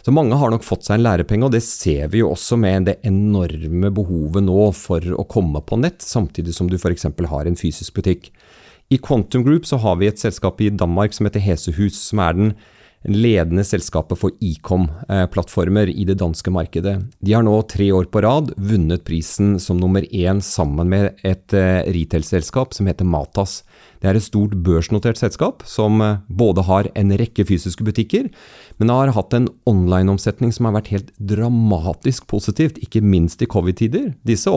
Så 0.02 0.14
mange 0.14 0.38
har 0.38 0.50
nok 0.50 0.66
fått 0.66 0.88
seg 0.88 0.99
en 0.99 1.07
lærepenge, 1.07 1.47
og 1.47 1.54
det 1.54 1.62
ser 1.66 2.11
vi 2.12 2.25
jo 2.25 2.33
også 2.33 2.59
med 2.59 2.90
det 2.90 2.99
enorme 3.07 3.92
behovet 3.95 4.47
nå 4.49 4.66
for 4.75 5.14
å 5.14 5.26
komme 5.31 5.62
på 5.62 5.78
nett, 5.78 6.02
samtidig 6.02 6.57
som 6.57 6.71
du 6.71 6.78
f.eks. 6.81 7.07
har 7.07 7.49
en 7.49 7.59
fysisk 7.59 8.00
butikk. 8.00 8.33
I 8.92 8.99
Quantum 9.00 9.47
Group 9.47 9.64
så 9.69 9.78
har 9.81 9.97
vi 10.00 10.11
et 10.11 10.21
selskap 10.21 10.61
i 10.61 10.73
Danmark 10.75 11.14
som 11.14 11.28
heter 11.28 11.40
Hesehus, 11.40 11.97
som 12.11 12.21
er 12.21 12.37
den 12.37 12.54
ledende 13.04 13.64
selskapet 13.66 14.18
for 14.21 14.35
Ecom-plattformer 14.40 15.90
i 15.90 16.04
det 16.09 16.18
danske 16.21 16.52
markedet. 16.54 16.97
De 17.18 17.35
har 17.35 17.44
nå 17.47 17.54
tre 17.71 17.90
år 17.92 18.09
på 18.12 18.23
rad 18.23 18.52
vunnet 18.56 19.04
prisen 19.06 19.56
som 19.62 19.80
nummer 19.80 20.06
én 20.11 20.42
sammen 20.44 20.90
med 20.92 21.25
et 21.26 21.56
eh, 21.56 21.82
retail-selskap 21.94 22.75
som 22.76 22.90
heter 22.90 23.09
Matas. 23.09 23.62
Det 24.02 24.11
er 24.11 24.18
et 24.18 24.25
stort 24.25 24.56
børsnotert 24.66 25.21
selskap 25.21 25.62
som 25.68 26.02
eh, 26.02 26.18
både 26.26 26.64
har 26.66 26.88
en 26.99 27.14
rekke 27.21 27.47
fysiske 27.47 27.87
butikker, 27.87 28.28
men 28.82 28.90
har 28.90 29.12
hatt 29.14 29.37
en 29.37 29.47
online-omsetning 29.71 30.50
som 30.54 30.66
har 30.66 30.75
vært 30.75 30.90
helt 30.90 31.12
dramatisk 31.23 32.26
positivt, 32.30 32.80
ikke 32.82 33.04
minst 33.04 33.44
i 33.44 33.49
covid-tider. 33.50 34.11
Disse 34.26 34.50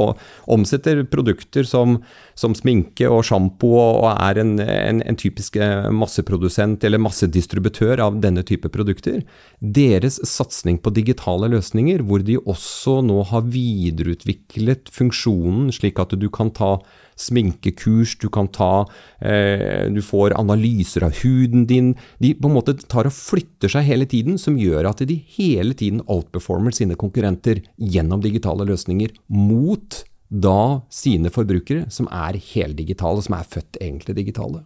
omsetter 0.51 1.03
produkter 1.11 1.67
som, 1.69 1.99
som 2.33 2.57
sminke 2.57 3.05
og 3.11 3.21
sjampo 3.29 3.69
og 3.75 4.09
er 4.15 4.41
en, 4.41 4.55
en, 4.63 5.03
en, 5.05 5.19
typisk 5.19 5.59
eh, 5.61 5.91
masseprodusent 5.93 6.83
eller 6.87 7.03
massedistributør 7.05 8.01
av 8.07 8.17
denne 8.25 8.41
type 8.47 8.71
produkter. 8.73 9.21
Deres 9.61 10.17
satsing 10.25 10.81
på 10.81 10.93
digitale 10.95 11.51
løsninger, 11.53 12.01
hvor 12.01 12.25
de 12.25 12.41
også 12.41 12.99
nå 13.05 13.21
har 13.29 13.45
videreutviklet 13.53 14.89
funksjonen 14.93 15.69
slik 15.75 16.01
at 16.01 16.17
du 16.17 16.31
kan 16.33 16.49
ta 16.55 16.79
sminkekurs, 17.19 18.15
du 18.19 18.27
kan 18.29 18.49
ta 18.51 18.85
eh, 19.19 19.87
Du 19.93 20.01
får 20.03 20.35
analyser 20.39 21.05
av 21.07 21.15
huden 21.23 21.65
din. 21.69 21.93
De 22.19 22.33
på 22.35 22.49
en 22.49 22.57
måte 22.57 22.75
tar 22.77 23.09
og 23.09 23.15
flytter 23.15 23.71
seg 23.71 23.87
hele 23.87 24.07
tiden, 24.09 24.39
som 24.41 24.59
gjør 24.59 24.91
at 24.91 25.05
de 25.07 25.17
hele 25.37 25.75
tiden 25.77 26.03
outperformer 26.05 26.75
sine 26.75 26.97
konkurrenter 26.99 27.63
gjennom 27.79 28.23
digitale 28.23 28.67
løsninger 28.67 29.15
mot 29.31 30.03
da 30.29 30.81
sine 30.91 31.29
forbrukere, 31.31 31.85
som 31.93 32.09
er 32.11 32.39
heldigitale, 32.41 33.21
som 33.23 33.37
er 33.37 33.47
født 33.47 33.79
egentlig 33.79 34.17
digitale. 34.17 34.65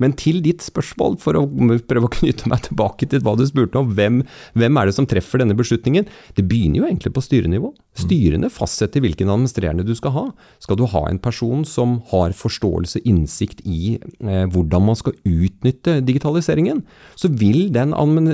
Men 0.00 0.14
til 0.18 0.40
ditt 0.44 0.64
spørsmål, 0.64 1.18
for 1.22 1.38
å 1.38 1.44
prøve 1.88 2.08
å 2.08 2.12
knytte 2.12 2.50
meg 2.50 2.66
tilbake 2.68 3.08
til 3.10 3.22
hva 3.24 3.34
du 3.38 3.44
spurte 3.48 3.80
om, 3.80 3.90
hvem, 3.96 4.22
hvem 4.58 4.80
er 4.80 4.88
det 4.88 4.96
som 4.96 5.08
treffer 5.08 5.42
denne 5.42 5.56
beslutningen? 5.58 6.08
Det 6.36 6.46
begynner 6.48 6.82
jo 6.82 6.88
egentlig 6.88 7.14
på 7.16 7.24
styrenivå. 7.24 7.72
Styrene 7.98 8.48
fastsetter 8.52 9.04
hvilken 9.04 9.32
administrerende 9.32 9.86
du 9.86 9.92
skal 9.98 10.14
ha. 10.16 10.24
Skal 10.62 10.78
du 10.80 10.86
ha 10.88 11.04
en 11.08 11.20
person 11.22 11.66
som 11.68 11.98
har 12.12 12.36
forståelse, 12.36 13.02
innsikt 13.08 13.60
i 13.68 13.98
eh, 13.98 14.46
hvordan 14.52 14.88
man 14.88 14.98
skal 14.98 15.18
utnytte 15.28 16.00
digitaliseringen, 16.06 16.84
så 17.18 17.28
vil 17.28 17.68
den, 17.74 17.92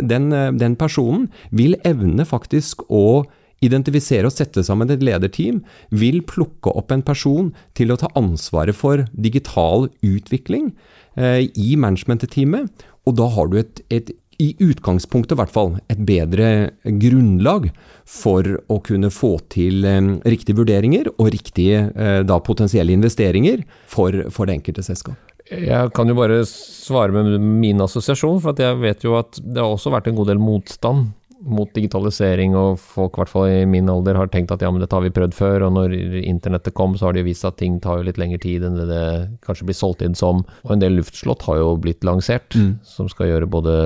den, 0.08 0.30
den 0.60 0.78
personen 0.78 1.28
vil 1.50 1.76
evne 1.88 2.26
faktisk 2.28 2.84
å 2.88 3.24
identifisere 3.64 4.28
og 4.28 4.34
sette 4.34 4.62
sammen 4.66 4.90
et 4.92 5.02
lederteam, 5.04 5.62
vil 5.90 6.20
plukke 6.26 6.72
opp 6.78 6.94
en 6.94 7.04
person 7.06 7.50
til 7.78 7.92
å 7.92 7.98
ta 8.00 8.10
ansvaret 8.18 8.76
for 8.76 9.06
digital 9.12 9.88
utvikling 10.04 10.70
eh, 10.70 10.78
i 11.18 11.74
managementteamet. 11.80 12.86
Og 13.08 13.16
da 13.18 13.26
har 13.34 13.48
du 13.50 13.56
et, 13.58 13.80
et 13.90 14.12
i 14.38 14.52
utgangspunktet 14.62 15.34
i 15.34 15.38
hvert 15.40 15.52
fall, 15.52 15.72
et 15.90 16.00
bedre 16.06 16.70
grunnlag 17.02 17.68
for 18.06 18.46
å 18.70 18.78
kunne 18.86 19.10
få 19.10 19.34
til 19.50 19.86
eh, 19.86 20.12
riktige 20.30 20.60
vurderinger 20.60 21.10
og 21.16 21.32
riktige 21.34 21.88
eh, 21.90 22.20
da, 22.26 22.38
potensielle 22.44 22.94
investeringer 22.94 23.64
for, 23.90 24.14
for, 24.30 24.46
det 24.46 24.60
enkelte 24.60 24.86
selskap. 24.86 25.18
Jeg 25.48 25.90
kan 25.96 26.10
jo 26.10 26.14
bare 26.18 26.42
svare 26.46 27.10
med 27.14 27.40
min 27.40 27.80
assosiasjon, 27.82 28.38
for 28.44 28.58
jeg 28.60 28.78
vet 28.82 29.04
jo 29.06 29.16
at 29.18 29.40
det 29.42 29.62
har 29.62 29.72
også 29.72 29.90
vært 29.94 30.10
en 30.10 30.18
god 30.18 30.30
del 30.30 30.42
motstand 30.42 31.08
mot 31.38 31.70
digitalisering, 31.74 32.54
og 32.58 32.80
folk 32.82 33.14
i 33.14 33.20
hvert 33.22 33.30
fall 33.30 33.48
i 33.50 33.66
min 33.68 33.88
alder 33.90 34.18
har 34.18 34.30
tenkt 34.32 34.50
at 34.54 34.62
ja, 34.64 34.70
men 34.72 34.82
dette 34.82 34.96
har 34.96 35.04
vi 35.04 35.12
prøvd 35.14 35.36
før, 35.36 35.66
og 35.68 35.74
når 35.76 35.94
internettet 36.24 36.74
kom, 36.76 36.96
så 36.98 37.08
har 37.08 37.14
det 37.14 37.22
jo 37.22 37.28
vist 37.28 37.46
at 37.46 37.58
ting 37.60 37.78
tar 37.82 38.00
jo 38.00 38.08
litt 38.08 38.18
lengre 38.20 38.40
tid 38.42 38.66
enn 38.66 38.78
det 38.78 38.88
det 38.90 39.04
kanskje 39.46 39.68
blir 39.68 39.78
solgt 39.78 40.02
inn 40.06 40.16
som. 40.18 40.42
Og 40.66 40.74
en 40.74 40.82
del 40.82 40.98
luftslott 40.98 41.44
har 41.46 41.60
jo 41.60 41.72
blitt 41.82 42.06
lansert, 42.06 42.56
mm. 42.58 42.72
som 42.86 43.10
skal 43.10 43.30
gjøre 43.30 43.50
både 43.50 43.76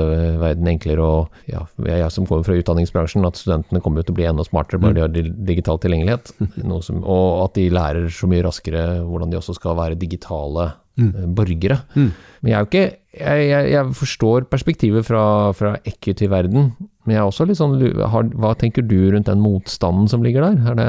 verden 0.40 0.70
enklere 0.72 1.04
og 1.04 1.50
ja, 1.50 1.64
jeg 1.88 2.12
som 2.14 2.28
kommer 2.28 2.46
fra 2.46 2.56
utdanningsbransjen, 2.56 3.28
at 3.28 3.40
studentene 3.40 3.82
kommer 3.84 4.06
til 4.06 4.16
å 4.16 4.20
bli 4.20 4.28
enda 4.30 4.46
smartere 4.48 4.80
bare 4.82 4.94
mm. 4.94 4.98
de 4.98 5.04
har 5.04 5.34
digital 5.52 5.80
tilgjengelighet. 5.82 6.34
Som, 6.82 7.02
og 7.06 7.44
at 7.44 7.58
de 7.58 7.68
lærer 7.70 8.06
så 8.10 8.26
mye 8.30 8.42
raskere 8.42 9.02
hvordan 9.04 9.30
de 9.30 9.36
også 9.38 9.54
skal 9.54 9.76
være 9.78 9.98
digitale 10.00 10.70
mm. 10.98 11.10
Eh, 11.10 11.28
borgere. 11.36 11.78
Mm. 11.94 12.10
Men 12.42 12.52
jeg 12.52 12.68
ikke 12.68 12.84
jeg, 13.12 13.44
jeg, 13.50 13.68
jeg, 13.74 13.94
forstår 13.98 14.46
perspektivet 14.48 15.04
fra, 15.04 15.52
fra 15.56 15.74
equity-verden, 15.84 16.70
men 17.02 17.16
jeg 17.16 17.18
er 17.18 17.28
også 17.28 17.46
litt 17.48 17.58
sånn 17.58 17.74
har, 18.12 18.28
Hva 18.38 18.52
tenker 18.58 18.84
du 18.86 19.10
rundt 19.10 19.26
den 19.26 19.40
motstanden 19.42 20.06
som 20.10 20.22
ligger 20.22 20.44
der? 20.44 20.58
Er 20.70 20.76
det, 20.78 20.86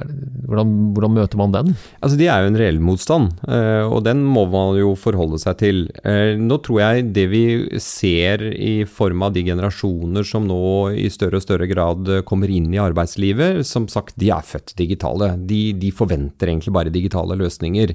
er 0.00 0.10
det, 0.10 0.16
hvordan, 0.44 0.72
hvordan, 0.92 1.14
møter 1.16 1.40
man 1.40 1.54
den? 1.54 1.70
Altså 2.04 2.18
Det 2.20 2.28
er 2.28 2.42
jo 2.44 2.50
en 2.50 2.58
reell 2.60 2.80
motstand, 2.84 3.32
eh, 3.48 3.84
og 3.88 4.02
den 4.04 4.20
må 4.28 4.44
man 4.52 4.76
jo 4.76 4.92
forholde 4.98 5.40
seg 5.40 5.56
til. 5.62 5.80
Eh, 6.04 6.36
nå 6.36 6.58
tror 6.64 6.82
jeg 6.82 7.06
det 7.16 7.24
vi 7.32 7.44
ser 7.80 8.44
i 8.52 8.84
form 8.84 9.24
av 9.24 9.32
de 9.36 9.46
generasjoner 9.46 10.28
som 10.28 10.44
nå 10.48 10.60
i 11.00 11.08
større 11.12 11.40
og 11.40 11.46
større 11.46 11.68
grad 11.70 12.12
kommer 12.28 12.52
inn 12.52 12.68
i 12.74 12.82
arbeidslivet, 12.82 13.62
som 13.64 13.88
sagt, 13.88 14.18
de 14.20 14.28
er 14.34 14.44
født 14.44 14.76
digitale. 14.76 15.32
De, 15.48 15.62
de 15.80 15.94
forventer 15.96 16.52
egentlig 16.52 16.76
bare 16.76 16.92
digitale 16.92 17.38
løsninger. 17.40 17.94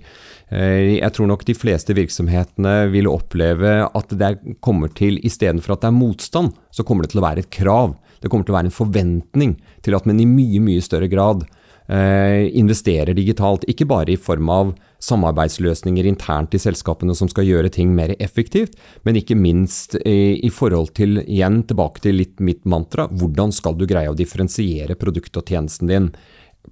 Eh, 0.49 0.97
jeg 0.97 1.13
tror 1.13 1.29
nok 1.29 1.45
de 1.45 1.57
fleste 1.57 1.93
virksomhetene 1.93 2.75
vil 2.93 3.09
oppleve 3.11 3.77
at 3.85 4.17
det 4.17 4.33
kommer 4.65 4.89
til, 4.97 5.21
istedenfor 5.21 5.77
at 5.77 5.85
det 5.85 5.93
er 5.93 5.99
motstand, 5.99 6.57
så 6.73 6.85
kommer 6.85 7.05
det 7.05 7.13
til 7.13 7.21
å 7.21 7.27
være 7.27 7.45
et 7.45 7.51
krav. 7.53 7.58
Det 7.59 8.27
kommer 8.27 8.45
til 8.45 8.53
å 8.53 8.57
være 8.57 8.69
en 8.69 8.75
forventning 8.75 9.55
til 9.85 9.95
at 9.95 10.07
man 10.09 10.19
i 10.19 10.27
mye, 10.27 10.59
mye 10.63 10.83
større 10.83 11.07
grad 11.11 11.45
eh, 11.87 12.49
investerer 12.59 13.15
digitalt. 13.15 13.63
Ikke 13.71 13.87
bare 13.89 14.13
i 14.13 14.19
form 14.19 14.51
av 14.51 14.73
samarbeidsløsninger 14.99 16.07
internt 16.09 16.55
i 16.55 16.59
selskapene 16.59 17.15
som 17.15 17.29
skal 17.31 17.47
gjøre 17.47 17.71
ting 17.71 17.93
mer 17.95 18.15
effektivt, 18.19 18.75
men 19.07 19.15
ikke 19.19 19.37
minst 19.39 19.95
i 20.03 20.51
forhold 20.51 20.91
til, 20.99 21.21
igjen 21.23 21.61
tilbake 21.69 22.03
til 22.03 22.19
litt 22.19 22.43
mitt 22.43 22.65
mantra, 22.67 23.07
hvordan 23.07 23.55
skal 23.55 23.79
du 23.79 23.87
greie 23.87 24.11
å 24.11 24.17
differensiere 24.17 24.99
produktet 24.99 25.39
og 25.39 25.47
tjenesten 25.47 25.91
din? 25.91 26.11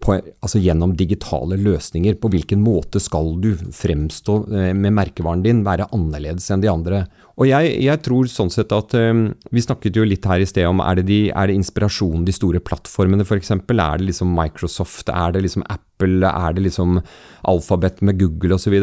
På, 0.03 0.17
altså 0.43 0.61
gjennom 0.61 0.95
digitale 0.97 1.57
løsninger. 1.59 2.17
På 2.21 2.31
hvilken 2.33 2.61
måte 2.63 3.01
skal 3.03 3.35
du 3.43 3.51
fremstå 3.55 4.37
eh, 4.51 4.73
med 4.77 4.95
merkevaren 4.97 5.43
din, 5.45 5.63
være 5.67 5.89
annerledes 5.95 6.49
enn 6.53 6.63
de 6.63 6.71
andre. 6.71 7.03
Og 7.37 7.45
jeg, 7.49 7.75
jeg 7.85 8.01
tror 8.05 8.29
sånn 8.31 8.49
sett 8.49 8.71
at 8.73 8.95
um, 8.97 9.27
Vi 9.53 9.61
snakket 9.61 9.99
jo 9.99 10.05
litt 10.07 10.25
her 10.25 10.41
i 10.41 10.47
sted 10.49 10.65
om 10.65 10.81
er 10.81 10.97
det, 10.97 11.05
de, 11.11 11.19
er 11.29 11.49
det 11.49 11.59
inspirasjonen 11.59 12.25
de 12.25 12.33
store 12.33 12.61
plattformene 12.63 13.27
f.eks.? 13.27 13.53
Er 13.53 14.01
det 14.01 14.07
liksom 14.07 14.33
Microsoft, 14.37 15.11
er 15.13 15.35
det 15.35 15.45
liksom 15.45 15.65
Apple, 15.69 16.25
er 16.25 16.57
det 16.57 16.65
liksom 16.65 16.99
Alphabet 17.47 18.01
med 18.01 18.19
Google 18.21 18.57
osv.? 18.57 18.77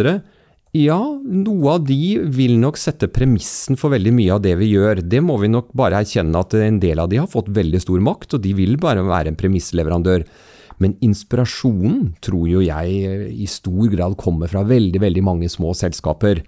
Ja, 0.75 0.99
noe 0.99 1.77
av 1.77 1.85
de 1.87 2.17
vil 2.35 2.57
nok 2.59 2.79
sette 2.83 3.07
premissen 3.15 3.79
for 3.79 3.95
veldig 3.95 4.11
mye 4.17 4.33
av 4.35 4.41
det 4.43 4.57
vi 4.59 4.73
gjør. 4.73 5.05
Det 5.07 5.21
må 5.23 5.37
vi 5.39 5.53
nok 5.53 5.69
bare 5.79 6.01
erkjenne 6.03 6.41
at 6.43 6.57
en 6.59 6.81
del 6.83 6.99
av 6.99 7.13
de 7.13 7.21
har 7.21 7.31
fått 7.31 7.53
veldig 7.55 7.79
stor 7.85 8.03
makt, 8.03 8.35
og 8.35 8.43
de 8.43 8.55
vil 8.59 8.75
bare 8.83 9.05
være 9.07 9.31
en 9.31 9.39
premissleverandør. 9.39 10.27
Men 10.83 10.97
inspirasjonen 11.05 12.15
tror 12.25 12.49
jo 12.51 12.63
jeg 12.65 13.29
i 13.31 13.49
stor 13.51 13.91
grad 13.93 14.17
kommer 14.21 14.51
fra 14.51 14.65
veldig, 14.67 15.01
veldig 15.05 15.25
mange 15.27 15.51
små 15.53 15.75
selskaper. 15.79 16.43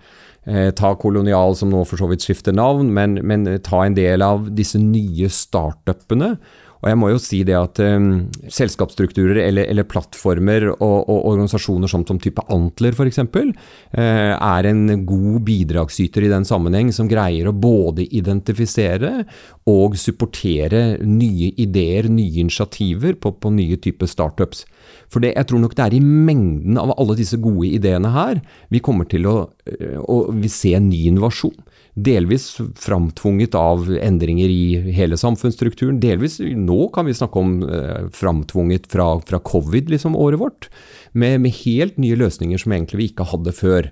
Eh, 0.47 0.71
ta 0.79 0.93
Kolonial, 0.99 1.57
som 1.59 1.71
nå 1.73 1.85
for 1.87 2.01
så 2.01 2.09
vidt 2.11 2.27
skifter 2.27 2.55
navn, 2.55 2.93
men, 2.95 3.21
men 3.27 3.47
ta 3.67 3.85
en 3.85 3.97
del 3.99 4.23
av 4.27 4.51
disse 4.55 4.81
nye 4.83 5.31
startupene 5.33 6.37
og 6.83 6.91
jeg 6.91 6.99
må 7.01 7.09
jo 7.11 7.21
si 7.23 7.41
det 7.47 7.57
at 7.57 7.81
um, 7.81 8.27
selskapsstrukturer 8.53 9.41
eller, 9.47 9.69
eller 9.73 9.87
plattformer 9.89 10.69
og, 10.75 10.99
og, 11.09 11.19
organisasjoner 11.33 11.91
som, 11.91 12.05
som 12.09 12.21
type 12.23 12.45
Antler 12.53 12.95
f.eks. 12.97 13.23
Uh, 13.23 13.53
eh, 13.97 14.33
er 14.35 14.69
en 14.71 14.85
god 15.09 15.41
bidragsyter 15.47 16.27
i 16.27 16.33
den 16.33 16.47
sammenheng, 16.49 16.93
som 16.95 17.09
greier 17.11 17.49
å 17.49 17.57
både 17.57 18.07
identifisere 18.07 19.25
og 19.71 19.97
supportere 19.99 21.01
nye 21.03 21.53
ideer, 21.57 22.11
nye 22.13 22.45
initiativer 22.45 23.17
på, 23.21 23.33
på 23.41 23.55
nye 23.57 23.81
typer 23.83 24.11
startups. 24.11 24.67
For 25.11 25.25
det, 25.25 25.35
jeg 25.37 25.49
tror 25.49 25.63
nok 25.63 25.77
det 25.79 25.87
er 25.87 25.97
i 25.97 26.03
mengden 26.05 26.79
av 26.81 26.93
alle 26.97 27.17
disse 27.19 27.39
gode 27.43 27.71
ideene 27.73 28.13
her 28.15 28.43
vi 28.73 28.83
kommer 28.85 29.09
til 29.09 29.27
å, 29.31 29.37
eh, 29.71 29.97
å 29.97 30.27
se 30.53 30.77
ny 30.83 31.07
innovasjon. 31.11 31.57
Delvis 31.97 32.51
framtvunget 32.77 33.55
av 33.57 33.87
endringer 33.89 34.51
i 34.53 34.93
hele 34.93 35.17
samfunnsstrukturen. 35.17 35.97
Delvis, 36.01 36.37
nå 36.41 36.91
kan 36.93 37.09
vi 37.09 37.15
snakke 37.17 37.41
om 37.41 37.55
eh, 37.65 38.11
framtvunget 38.13 38.91
fra, 38.93 39.15
fra 39.25 39.41
covid, 39.41 39.89
liksom, 39.95 40.17
året 40.17 40.43
vårt. 40.43 40.69
Med, 41.17 41.41
med, 41.41 41.57
helt 41.63 41.97
nye 41.97 42.19
løsninger 42.21 42.61
som 42.61 42.75
egentlig 42.77 43.01
vi 43.01 43.09
ikke 43.15 43.31
hadde 43.31 43.57
før. 43.57 43.89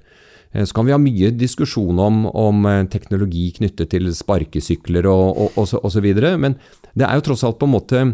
Eh, 0.52 0.66
så 0.68 0.76
kan 0.76 0.84
vi 0.84 0.92
ha 0.92 1.00
mye 1.00 1.32
diskusjon 1.32 2.02
om, 2.04 2.26
om 2.28 2.68
eh, 2.68 2.82
teknologi 2.92 3.46
knyttet 3.56 3.94
til 3.96 4.12
sparkesykler 4.12 5.08
og, 5.08 5.40
og, 5.56 5.64
og, 5.80 5.88
så, 5.96 6.04
videre, 6.04 6.36
men 6.36 6.58
det 6.92 7.08
er 7.08 7.16
jo 7.16 7.28
tross 7.30 7.46
alt 7.48 7.56
på 7.62 7.70
en 7.70 7.76
måte 7.78 8.04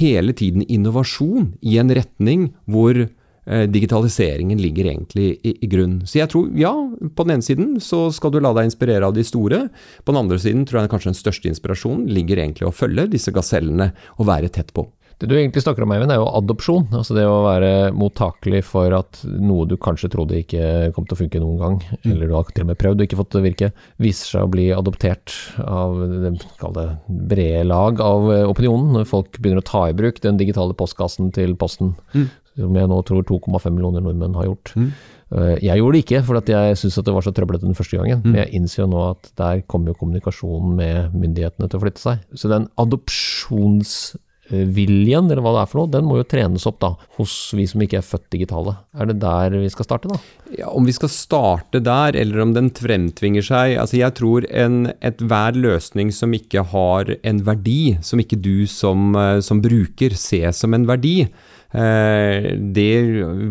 hele 0.00 0.34
tiden 0.34 0.66
innovasjon 0.66 1.52
i 1.62 1.78
en 1.78 1.94
retning 1.94 2.50
hvor 2.66 3.06
digitaliseringen 3.48 4.60
ligger 4.60 4.90
egentlig 4.90 5.30
i, 5.40 5.54
i, 5.54 5.68
grunn. 5.70 6.02
Så 6.04 6.20
jeg 6.20 6.30
tror, 6.32 6.50
ja, 6.58 6.74
på 7.16 7.24
den 7.24 7.38
ene 7.38 7.46
siden 7.46 7.70
så 7.80 8.08
skal 8.14 8.34
du 8.34 8.42
la 8.44 8.52
deg 8.56 8.68
inspirere 8.68 9.08
av 9.08 9.16
de 9.16 9.24
store. 9.24 9.64
På 10.04 10.12
den 10.12 10.20
andre 10.20 10.40
siden 10.42 10.66
tror 10.68 10.82
jeg 10.82 10.92
kanskje 10.92 11.12
den 11.14 11.20
største 11.22 11.50
inspirasjonen 11.52 12.06
ligger 12.12 12.42
egentlig 12.42 12.68
å 12.68 12.74
følge 12.74 13.08
disse 13.14 13.32
gasellene 13.34 13.92
og 14.18 14.28
være 14.28 14.52
tett 14.52 14.74
på. 14.76 14.84
Det 15.18 15.26
du 15.26 15.34
egentlig 15.34 15.64
snakker 15.64 15.82
om, 15.82 15.90
Eivind, 15.90 16.12
er 16.14 16.20
jo 16.20 16.28
adopsjon. 16.30 16.84
Altså 16.94 17.16
det 17.16 17.24
å 17.26 17.40
være 17.42 17.70
mottakelig 17.90 18.60
for 18.68 18.94
at 18.94 19.18
noe 19.26 19.66
du 19.66 19.74
kanskje 19.82 20.12
trodde 20.12 20.38
ikke 20.38 20.92
kom 20.94 21.08
til 21.08 21.16
å 21.16 21.18
funke 21.24 21.40
noen 21.42 21.58
gang, 21.58 21.78
mm. 21.90 22.12
eller 22.12 22.30
du 22.30 22.36
har 22.36 22.52
til 22.52 22.62
og 22.62 22.70
med 22.70 22.78
prøvd 22.78 23.02
og 23.02 23.08
ikke 23.08 23.18
fått 23.18 23.34
det 23.34 23.42
virke, 23.48 23.70
viser 23.98 24.36
seg 24.36 24.46
å 24.46 24.52
bli 24.52 24.68
adoptert 24.76 25.34
av 25.64 25.98
det, 25.98 26.36
det 26.76 26.86
brede 27.32 27.64
lag 27.66 27.98
av 28.04 28.30
opinionen, 28.46 28.92
når 28.94 29.10
folk 29.10 29.40
begynner 29.40 29.64
å 29.64 29.70
ta 29.72 29.88
i 29.88 29.96
bruk 29.98 30.22
den 30.22 30.38
digitale 30.38 30.78
postkassen 30.78 31.34
til 31.34 31.58
Posten. 31.58 31.96
Mm 32.14 32.28
som 32.58 32.76
jeg 32.76 32.90
nå 32.90 32.98
tror 33.06 33.22
2,5 33.28 33.74
millioner 33.74 34.04
nordmenn 34.04 34.36
har 34.38 34.50
gjort. 34.50 34.74
Mm. 34.76 34.90
Eh, 35.28 35.58
jeg 35.60 35.76
gjorde 35.80 35.96
det 35.96 36.04
ikke, 36.06 36.22
for 36.24 36.34
jeg 36.40 36.76
syntes 36.80 37.04
det 37.04 37.16
var 37.16 37.24
så 37.26 37.32
trøblete 37.36 37.68
den 37.68 37.78
første 37.78 37.96
gangen. 38.00 38.18
Mm. 38.22 38.28
Men 38.30 38.38
jeg 38.42 38.52
innser 38.58 38.78
jo 38.82 38.92
nå 38.94 39.00
at 39.10 39.22
der 39.40 39.54
kommer 39.68 39.88
jo 39.92 40.00
kommunikasjonen 40.00 40.70
med 40.78 40.96
myndighetene 41.16 41.66
til 41.68 41.78
å 41.78 41.82
flytte 41.84 42.02
seg. 42.04 42.16
Så 42.32 42.44
den 42.52 42.64
adopsjonsviljen, 42.80 45.24
eller 45.28 45.42
hva 45.44 45.52
det 45.58 45.62
er 45.62 45.70
for 45.70 45.78
noe, 45.82 45.92
den 45.92 46.08
må 46.08 46.14
jo 46.20 46.30
trenes 46.32 46.68
opp 46.70 46.78
da, 46.84 46.90
hos 47.18 47.34
vi 47.56 47.64
som 47.68 47.80
ikke 47.84 47.98
er 48.00 48.08
født 48.08 48.28
digitale. 48.38 48.72
Er 48.96 49.04
det 49.10 49.18
der 49.20 49.46
vi 49.58 49.70
skal 49.74 49.88
starte, 49.90 50.06
da? 50.08 50.16
Ja, 50.56 50.66
Om 50.72 50.84
vi 50.88 50.96
skal 50.96 51.10
starte 51.12 51.78
der, 51.84 52.10
eller 52.16 52.36
om 52.46 52.52
den 52.56 52.68
fremtvinger 52.72 53.44
seg 53.44 53.76
altså 53.76 54.00
Jeg 54.00 54.16
tror 54.16 54.48
enhver 54.48 55.52
løsning 55.52 56.08
som 56.16 56.32
ikke 56.32 56.64
har 56.72 57.12
en 57.20 57.44
verdi, 57.44 58.00
som 58.00 58.16
ikke 58.24 58.40
du 58.40 58.64
som, 58.64 59.12
eh, 59.12 59.44
som 59.44 59.60
bruker 59.60 60.16
ser 60.16 60.56
som 60.56 60.72
en 60.72 60.88
verdi, 60.88 61.28
det 61.72 63.02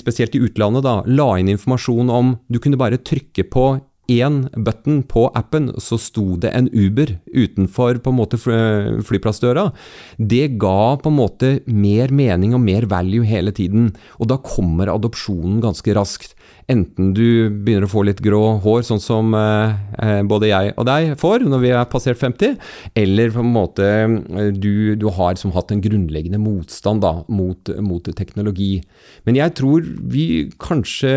spesielt 0.00 0.34
i 0.34 0.42
utlandet, 0.46 0.86
da, 0.86 1.02
la 1.04 1.28
inn 1.36 1.52
informasjon 1.52 2.08
om 2.08 2.32
du 2.48 2.60
kunne 2.64 2.80
bare 2.80 3.00
trykke 3.04 3.44
på 3.52 3.66
én 4.08 4.40
button 4.56 5.02
på 5.04 5.26
appen, 5.36 5.70
så 5.76 5.98
sto 6.00 6.38
det 6.40 6.52
en 6.56 6.70
Uber 6.72 7.18
utenfor 7.28 8.00
på 8.02 8.12
en 8.12 8.18
måte 8.18 8.40
flyplassdøra. 8.40 9.68
Det 10.16 10.56
ga 10.60 10.96
på 11.02 11.12
en 11.12 11.18
måte 11.18 11.52
mer 11.68 12.12
mening 12.14 12.56
og 12.56 12.64
mer 12.64 12.88
value 12.88 13.26
hele 13.28 13.52
tiden, 13.52 13.92
og 14.16 14.32
da 14.32 14.40
kommer 14.40 14.92
adopsjonen 14.94 15.60
ganske 15.64 15.94
raskt. 15.96 16.34
Enten 16.68 17.14
du 17.16 17.48
begynner 17.48 17.86
å 17.86 17.90
få 17.90 18.02
litt 18.04 18.20
grå 18.20 18.58
hår, 18.60 18.82
sånn 18.84 19.00
som 19.00 19.32
eh, 19.36 19.76
eh, 20.04 20.20
både 20.28 20.50
jeg 20.50 20.74
og 20.74 20.84
deg 20.88 21.14
får 21.20 21.46
når 21.48 21.62
vi 21.62 21.70
er 21.72 21.88
passert 21.88 22.20
50, 22.20 22.58
eller 23.04 23.32
på 23.32 23.40
en 23.40 23.54
måte 23.54 23.86
eh, 23.88 24.50
du, 24.52 24.92
du 25.00 25.06
har 25.16 25.40
som 25.40 25.54
hatt 25.56 25.72
en 25.72 25.80
grunnleggende 25.84 26.40
motstand 26.42 27.04
da, 27.04 27.14
mot, 27.32 27.72
mot 27.80 28.12
teknologi. 28.20 28.82
Men 29.24 29.40
jeg 29.40 29.56
tror 29.56 29.88
vi 30.12 30.26
kanskje 30.60 31.14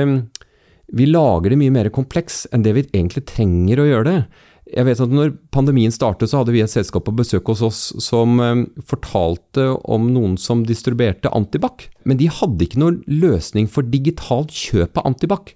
vi 0.92 1.08
lager 1.08 1.54
det 1.54 1.60
mye 1.62 1.74
mer 1.74 1.90
kompleks 1.94 2.46
enn 2.52 2.66
det 2.66 2.74
vi 2.76 2.88
egentlig 2.90 3.24
trenger 3.30 3.82
å 3.82 3.88
gjøre 3.88 4.08
det. 4.10 4.22
jeg 4.72 4.88
vet 4.88 5.02
at 5.04 5.12
når 5.12 5.34
pandemien 5.52 5.92
startet, 5.92 6.30
så 6.32 6.42
hadde 6.42 6.54
vi 6.56 6.62
et 6.64 6.72
selskap 6.72 7.04
på 7.08 7.16
besøk 7.16 7.50
hos 7.52 7.64
oss 7.66 7.80
som 8.00 8.40
eh, 8.40 8.66
fortalte 8.88 9.66
om 9.84 10.12
noen 10.14 10.38
som 10.40 10.64
distribuerte 10.64 11.32
antibac. 11.36 11.90
Men 12.08 12.20
de 12.20 12.30
hadde 12.32 12.64
ikke 12.64 12.80
noen 12.80 13.02
løsning 13.08 13.68
for 13.68 13.84
digitalt 13.84 14.54
kjøp 14.56 15.02
av 15.02 15.10
antibac. 15.12 15.52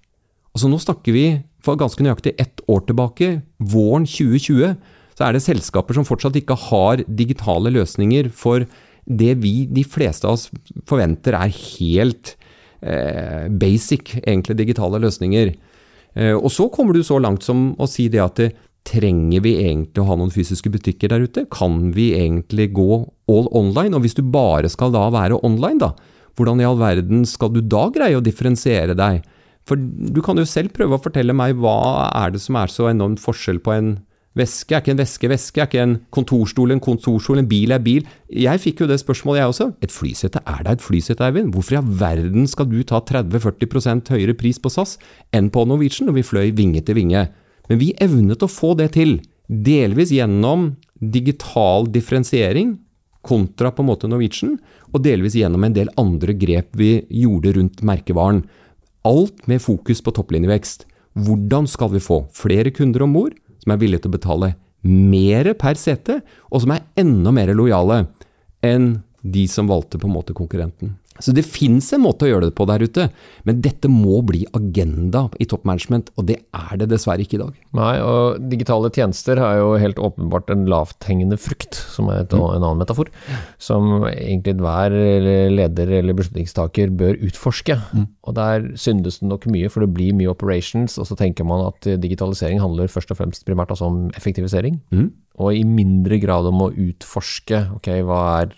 Altså 0.56 0.72
nå 0.72 0.80
snakker 0.84 1.16
vi 1.16 1.26
for 1.64 1.80
ganske 1.80 2.04
nøyaktig 2.04 2.36
ett 2.40 2.64
år 2.72 2.84
tilbake, 2.88 3.30
våren 3.60 4.06
2020, 4.08 4.76
så 5.16 5.28
er 5.28 5.36
det 5.36 5.46
selskaper 5.46 5.96
som 5.96 6.08
fortsatt 6.08 6.36
ikke 6.40 6.58
har 6.68 7.04
digitale 7.08 7.72
løsninger 7.72 8.30
for 8.36 8.68
det 9.06 9.36
vi, 9.44 9.66
de 9.70 9.84
fleste 9.88 10.28
av 10.28 10.36
oss, 10.36 10.50
forventer 10.90 11.38
er 11.38 11.54
helt 11.54 12.36
basic, 13.50 14.18
egentlig 14.24 14.58
digitale 14.60 15.00
løsninger. 15.04 15.54
Eh, 16.16 16.36
og 16.36 16.52
så 16.54 16.70
kommer 16.72 16.96
du 16.96 17.04
så 17.04 17.20
langt 17.20 17.44
som 17.44 17.74
å 17.80 17.88
si 17.90 18.08
det 18.12 18.24
at 18.24 18.42
det, 18.42 18.54
Trenger 18.86 19.42
vi 19.42 19.56
egentlig 19.64 19.98
å 19.98 20.06
ha 20.06 20.14
noen 20.14 20.30
fysiske 20.30 20.70
butikker 20.70 21.10
der 21.10 21.24
ute? 21.26 21.48
Kan 21.50 21.88
vi 21.96 22.12
egentlig 22.14 22.68
gå 22.78 23.00
all 23.34 23.48
online? 23.50 23.98
Og 23.98 24.04
hvis 24.04 24.14
du 24.14 24.22
bare 24.22 24.70
skal 24.70 24.94
da 24.94 25.08
være 25.10 25.40
online, 25.42 25.80
da, 25.82 25.90
hvordan 26.38 26.62
i 26.62 26.68
all 26.70 26.78
verden 26.78 27.24
skal 27.26 27.50
du 27.50 27.64
da 27.66 27.88
greie 27.96 28.14
å 28.14 28.22
differensiere 28.22 28.94
deg? 28.94 29.24
For 29.66 29.82
du 29.82 30.22
kan 30.22 30.38
jo 30.38 30.46
selv 30.46 30.76
prøve 30.78 31.00
å 31.00 31.02
fortelle 31.02 31.34
meg 31.34 31.58
hva 31.58 32.12
er 32.12 32.36
det 32.36 32.44
som 32.44 32.60
er 32.62 32.70
så 32.70 32.92
enormt 32.92 33.24
forskjell 33.24 33.58
på 33.66 33.74
en 33.74 33.90
veske? 34.38 34.76
Er 34.76 34.84
ikke 34.84 34.94
en 34.94 35.02
veske 35.02 35.30
veske? 35.32 35.62
Er 35.62 35.70
ikke 35.70 35.84
en 35.84 35.96
kontorstol 36.16 36.74
en 36.76 36.84
kontorstol? 36.84 37.42
En 37.42 37.50
bil 37.50 37.74
er 37.76 37.84
bil? 37.84 38.06
Jeg 38.30 38.62
fikk 38.64 38.84
jo 38.84 38.90
det 38.90 39.00
spørsmålet, 39.02 39.42
jeg 39.42 39.54
også. 39.54 39.70
Et 39.86 39.94
flysete, 39.94 40.42
er 40.46 40.64
det 40.66 40.78
et 40.78 40.86
flysete, 40.86 41.26
Eivind? 41.26 41.54
Hvorfor 41.56 41.78
i 41.78 41.80
all 41.80 41.92
verden 42.02 42.48
skal 42.52 42.70
du 42.72 42.80
ta 42.84 43.02
30-40% 43.02 44.14
høyere 44.16 44.38
pris 44.38 44.62
på 44.62 44.72
SAS 44.74 44.98
enn 45.36 45.52
på 45.54 45.66
Norwegian 45.70 46.10
når 46.10 46.20
vi 46.20 46.28
fløy 46.28 46.50
vinge 46.58 46.84
til 46.86 47.00
vinge? 47.00 47.28
Men 47.70 47.82
vi 47.82 47.94
evnet 48.02 48.44
å 48.46 48.52
få 48.52 48.76
det 48.78 48.92
til, 48.98 49.18
delvis 49.48 50.14
gjennom 50.14 50.74
digital 51.00 51.88
differensiering 51.92 52.76
kontra 53.26 53.72
på 53.74 53.82
en 53.82 53.90
måte 53.90 54.10
Norwegian, 54.10 54.60
og 54.94 55.02
delvis 55.06 55.38
gjennom 55.38 55.64
en 55.66 55.74
del 55.74 55.90
andre 56.00 56.36
grep 56.38 56.76
vi 56.78 57.00
gjorde 57.10 57.56
rundt 57.58 57.82
merkevaren. 57.86 58.44
Alt 59.06 59.48
med 59.50 59.64
fokus 59.64 60.02
på 60.06 60.14
topplinjevekst. 60.14 60.86
Hvordan 61.26 61.66
skal 61.70 61.94
vi 61.94 62.04
få 62.04 62.26
flere 62.36 62.74
kunder 62.76 63.06
om 63.06 63.16
bord 63.16 63.34
som 63.66 63.74
er 63.74 63.82
villige 63.82 64.06
til 64.06 64.14
å 64.14 64.18
betale 64.20 64.54
mer 64.86 65.50
per 65.58 65.80
sete, 65.82 66.20
og 66.54 66.62
som 66.62 66.76
er 66.76 66.86
enda 67.02 67.34
mer 67.34 67.50
lojale 67.58 68.04
enn 68.66 69.00
de 69.26 69.48
som 69.50 69.66
valgte 69.66 69.98
på 69.98 70.06
en 70.06 70.14
måte 70.14 70.36
konkurrenten? 70.38 70.94
Så 71.24 71.32
det 71.32 71.46
fins 71.48 71.88
en 71.96 72.04
måte 72.04 72.26
å 72.26 72.30
gjøre 72.30 72.50
det 72.50 72.56
på 72.58 72.66
der 72.68 72.84
ute, 72.84 73.06
men 73.48 73.62
dette 73.64 73.88
må 73.92 74.20
bli 74.28 74.42
agenda 74.58 75.26
i 75.40 75.48
toppmanagement, 75.48 76.10
og 76.20 76.28
det 76.28 76.42
er 76.52 76.82
det 76.82 76.90
dessverre 76.92 77.24
ikke 77.24 77.38
i 77.38 77.42
dag. 77.42 77.62
Nei, 77.78 77.94
og 78.04 78.44
digitale 78.52 78.92
tjenester 78.92 79.40
er 79.40 79.62
jo 79.62 79.70
helt 79.80 80.02
åpenbart 80.02 80.52
en 80.52 80.66
lavthengende 80.72 81.40
frukt, 81.40 81.80
som 81.96 82.12
er 82.12 82.26
et, 82.26 82.36
mm. 82.36 82.44
en 82.58 82.60
annen 82.60 82.84
metafor, 82.84 83.12
som 83.62 84.04
egentlig 84.10 84.58
hver 84.60 84.96
leder 85.56 85.96
eller 86.02 86.20
beslutningstaker 86.20 86.92
bør 87.00 87.16
utforske. 87.30 87.80
Mm. 87.96 88.08
Og 88.28 88.36
der 88.36 88.70
syndes 88.80 89.22
det 89.22 89.32
nok 89.32 89.48
mye, 89.54 89.72
for 89.72 89.86
det 89.86 89.94
blir 89.96 90.16
mye 90.20 90.34
operations, 90.34 91.00
og 91.00 91.08
så 91.08 91.16
tenker 91.20 91.48
man 91.48 91.64
at 91.70 91.88
digitalisering 92.04 92.60
handler 92.60 92.92
først 92.92 93.16
og 93.16 93.22
fremst 93.22 93.48
primært 93.48 93.72
altså 93.72 93.88
om 93.88 94.10
effektivisering, 94.20 94.82
mm. 94.92 95.08
og 95.40 95.56
i 95.56 95.64
mindre 95.64 96.20
grad 96.20 96.52
om 96.52 96.68
å 96.68 96.74
utforske 96.74 97.70
ok, 97.80 97.94
hva 98.04 98.24
er 98.42 98.58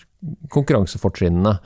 konkurransefortrinnene 0.49 1.59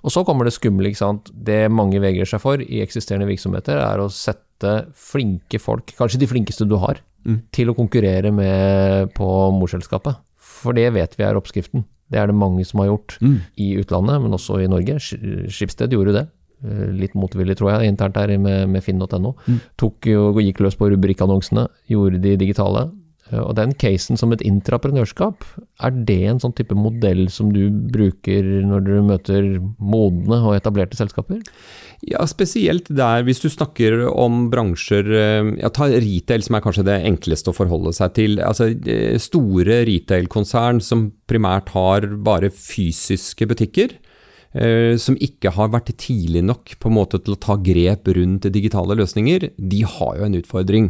og 0.00 0.14
så 0.14 0.24
kommer 0.26 0.48
det 0.48 0.54
skumle, 0.56 0.90
ikke 0.90 1.02
sant. 1.02 1.30
Det 1.32 1.62
mange 1.72 2.00
vegrer 2.02 2.28
seg 2.28 2.42
for 2.42 2.62
i 2.62 2.80
eksisterende 2.84 3.28
virksomheter, 3.28 3.80
er 3.82 4.02
å 4.02 4.10
sette 4.12 4.74
flinke 4.96 5.60
folk, 5.62 5.92
kanskje 5.98 6.22
de 6.22 6.28
flinkeste 6.30 6.66
du 6.68 6.76
har, 6.80 7.02
mm. 7.28 7.38
til 7.54 7.72
å 7.72 7.76
konkurrere 7.76 8.32
med 8.34 9.14
på 9.16 9.30
morselskapet. 9.56 10.20
For 10.40 10.76
det 10.76 10.90
vet 10.96 11.16
vi 11.18 11.26
er 11.26 11.38
oppskriften. 11.38 11.86
Det 12.10 12.18
er 12.18 12.30
det 12.30 12.36
mange 12.36 12.64
som 12.66 12.82
har 12.82 12.90
gjort 12.90 13.16
mm. 13.22 13.38
i 13.62 13.70
utlandet, 13.80 14.20
men 14.24 14.34
også 14.36 14.58
i 14.60 14.68
Norge. 14.70 14.98
Skipsted 15.00 15.94
gjorde 15.94 16.16
det. 16.16 16.26
Eh, 16.60 16.88
litt 16.92 17.14
motvillig, 17.16 17.56
tror 17.56 17.72
jeg, 17.72 17.92
internt 17.92 18.18
her 18.20 18.32
med, 18.36 18.66
med 18.72 18.84
finn.no. 18.84 19.34
Mm. 19.46 19.60
Tok 19.80 20.10
jo, 20.10 20.24
gikk 20.42 20.60
løs 20.64 20.76
på 20.80 20.90
rubrikkannonsene, 20.92 21.68
gjorde 21.92 22.20
de 22.24 22.34
digitale. 22.40 22.88
Eh, 23.30 23.40
og 23.40 23.54
den 23.58 23.74
casen 23.78 24.18
som 24.20 24.34
et 24.34 24.42
intraprenørskap, 24.46 25.44
er 25.84 25.94
det 26.08 26.20
en 26.30 26.42
sånn 26.42 26.54
type 26.56 26.76
modell 26.76 27.26
som 27.32 27.52
du 27.54 27.68
bruker 27.70 28.46
når 28.66 28.84
du 28.86 28.92
møter 29.06 29.48
modne 29.78 30.40
og 30.40 30.56
etablerte 30.58 30.98
selskaper? 30.98 31.40
Ja, 32.06 32.24
spesielt 32.28 32.88
der 32.96 33.26
hvis 33.26 33.42
du 33.42 33.50
snakker 33.52 34.06
om 34.10 34.46
bransjer 34.52 35.10
eh, 35.12 35.50
ja, 35.60 35.72
Ta 35.74 35.90
retail, 35.90 36.44
som 36.44 36.56
er 36.56 36.64
kanskje 36.64 36.86
det 36.88 37.00
enkleste 37.08 37.52
å 37.52 37.56
forholde 37.56 37.94
seg 37.96 38.14
til. 38.18 38.38
Altså 38.44 38.70
eh, 38.72 39.18
Store 39.20 39.82
retail-konsern 39.88 40.80
som 40.84 41.10
primært 41.30 41.74
har 41.76 42.08
bare 42.24 42.52
fysiske 42.52 43.48
butikker. 43.50 43.98
Som 44.98 45.14
ikke 45.22 45.52
har 45.54 45.68
vært 45.70 45.92
tidlig 46.02 46.40
nok 46.42 46.72
på 46.82 46.88
en 46.90 46.96
måte 46.96 47.20
til 47.22 47.36
å 47.36 47.38
ta 47.38 47.54
grep 47.54 48.08
rundt 48.16 48.48
digitale 48.50 48.96
løsninger, 48.98 49.44
de 49.54 49.82
har 49.86 50.16
jo 50.18 50.24
en 50.26 50.34
utfordring. 50.40 50.88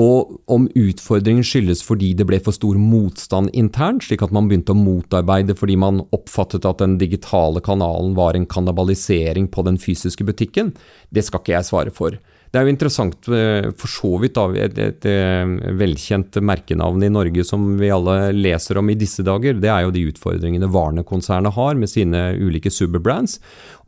Og 0.00 0.38
om 0.48 0.64
utfordringen 0.72 1.44
skyldes 1.44 1.82
fordi 1.84 2.14
det 2.16 2.24
ble 2.28 2.38
for 2.40 2.56
stor 2.56 2.78
motstand 2.80 3.50
internt, 3.52 4.06
slik 4.06 4.22
at 4.24 4.32
man 4.32 4.48
begynte 4.48 4.72
å 4.72 4.78
motarbeide 4.78 5.56
fordi 5.58 5.76
man 5.76 6.00
oppfattet 6.16 6.64
at 6.68 6.80
den 6.80 6.96
digitale 7.00 7.60
kanalen 7.60 8.14
var 8.16 8.38
en 8.38 8.48
kannibalisering 8.48 9.50
på 9.52 9.66
den 9.68 9.76
fysiske 9.76 10.24
butikken, 10.24 10.72
det 11.12 11.26
skal 11.26 11.42
ikke 11.42 11.56
jeg 11.58 11.68
svare 11.68 11.92
for. 11.92 12.16
Det 12.52 12.60
er 12.60 12.66
jo 12.66 12.72
interessant 12.74 13.28
eh, 13.32 13.70
for 13.80 13.88
så 13.88 14.10
vidt 14.20 14.34
da, 14.36 14.42
et, 14.60 14.76
et, 14.76 15.06
eh, 15.08 15.52
velkjent 15.80 16.36
merkenavn 16.44 17.00
i 17.00 17.08
Norge 17.08 17.46
som 17.48 17.64
vi 17.80 17.88
alle 17.88 18.16
leser 18.36 18.76
om 18.76 18.90
i 18.92 18.96
disse 19.00 19.24
dager. 19.24 19.56
Det 19.56 19.70
er 19.72 19.86
jo 19.86 19.94
de 19.94 20.02
utfordringene 20.10 20.68
Varne-konsernet 20.68 21.56
har 21.56 21.80
med 21.80 21.88
sine 21.88 22.20
ulike 22.36 22.68
superbrands. 22.68 23.38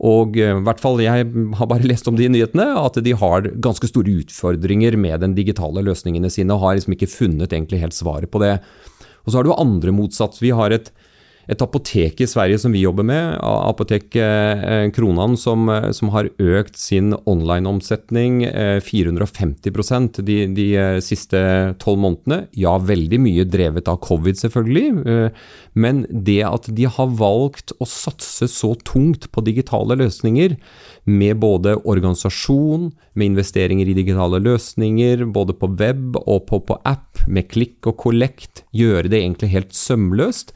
Og 0.01 0.39
eh, 0.41 0.55
i 0.57 0.65
hvert 0.65 0.81
fall 0.81 1.03
jeg 1.03 1.29
har 1.29 1.69
bare 1.69 1.85
lest 1.91 2.09
om 2.09 2.17
de 2.17 2.31
nyhetene, 2.33 2.71
at 2.81 2.97
de 3.05 3.13
har 3.21 3.51
ganske 3.53 3.91
store 3.91 4.17
utfordringer 4.23 4.97
med 4.97 5.21
den 5.21 5.37
digitale 5.37 5.85
løsningene 5.85 6.33
sine, 6.33 6.57
og 6.57 6.65
har 6.65 6.79
liksom 6.79 6.97
ikke 6.97 7.11
funnet 7.13 7.53
egentlig 7.53 7.83
helt 7.85 7.97
svaret 7.97 8.33
på 8.33 8.41
det. 8.41 8.55
Og 9.25 9.29
så 9.29 9.37
har 9.37 9.45
du 9.45 9.53
andre 9.53 9.93
motsatt. 9.93 10.41
Vi 10.41 10.55
har 10.57 10.73
et 10.73 10.89
et 11.51 11.61
apotek 11.61 12.21
i 12.23 12.27
Sverige 12.29 12.57
som 12.61 12.73
vi 12.73 12.81
jobber 12.81 13.05
med, 13.05 13.35
Apotek 13.45 14.15
eh, 14.17 14.89
Kronan, 14.95 15.35
som, 15.37 15.67
eh, 15.69 15.91
som 15.93 16.09
har 16.15 16.29
økt 16.41 16.77
sin 16.79 17.13
online-omsetning 17.25 18.41
450 18.81 19.69
eh, 19.69 20.23
de, 20.25 20.37
de 20.57 20.67
siste 21.05 21.41
tolv 21.81 22.01
månedene. 22.01 22.45
Ja, 22.57 22.77
veldig 22.81 23.19
mye 23.21 23.45
drevet 23.45 23.89
av 23.91 23.99
covid, 24.05 24.39
selvfølgelig. 24.41 25.31
Men 25.77 26.03
det 26.09 26.39
at 26.47 26.69
de 26.75 26.87
har 26.89 27.13
valgt 27.19 27.75
å 27.79 27.87
satse 27.89 28.47
så 28.51 28.73
tungt 28.87 29.29
på 29.31 29.43
digitale 29.45 29.97
løsninger, 29.99 30.55
med 31.05 31.37
både 31.37 31.75
organisasjon, 31.85 32.89
med 33.13 33.29
investeringer 33.33 33.91
i 33.91 33.97
digitale 33.97 34.39
løsninger, 34.41 35.27
både 35.35 35.53
på 35.57 35.69
web 35.77 36.17
og 36.23 36.47
på, 36.49 36.61
på 36.65 36.79
app, 36.89 37.21
med 37.27 37.51
klikk 37.51 37.91
og 37.91 37.99
collect, 38.01 38.65
gjøre 38.75 39.11
det 39.11 39.21
egentlig 39.21 39.53
helt 39.53 39.77
sømløst 39.77 40.55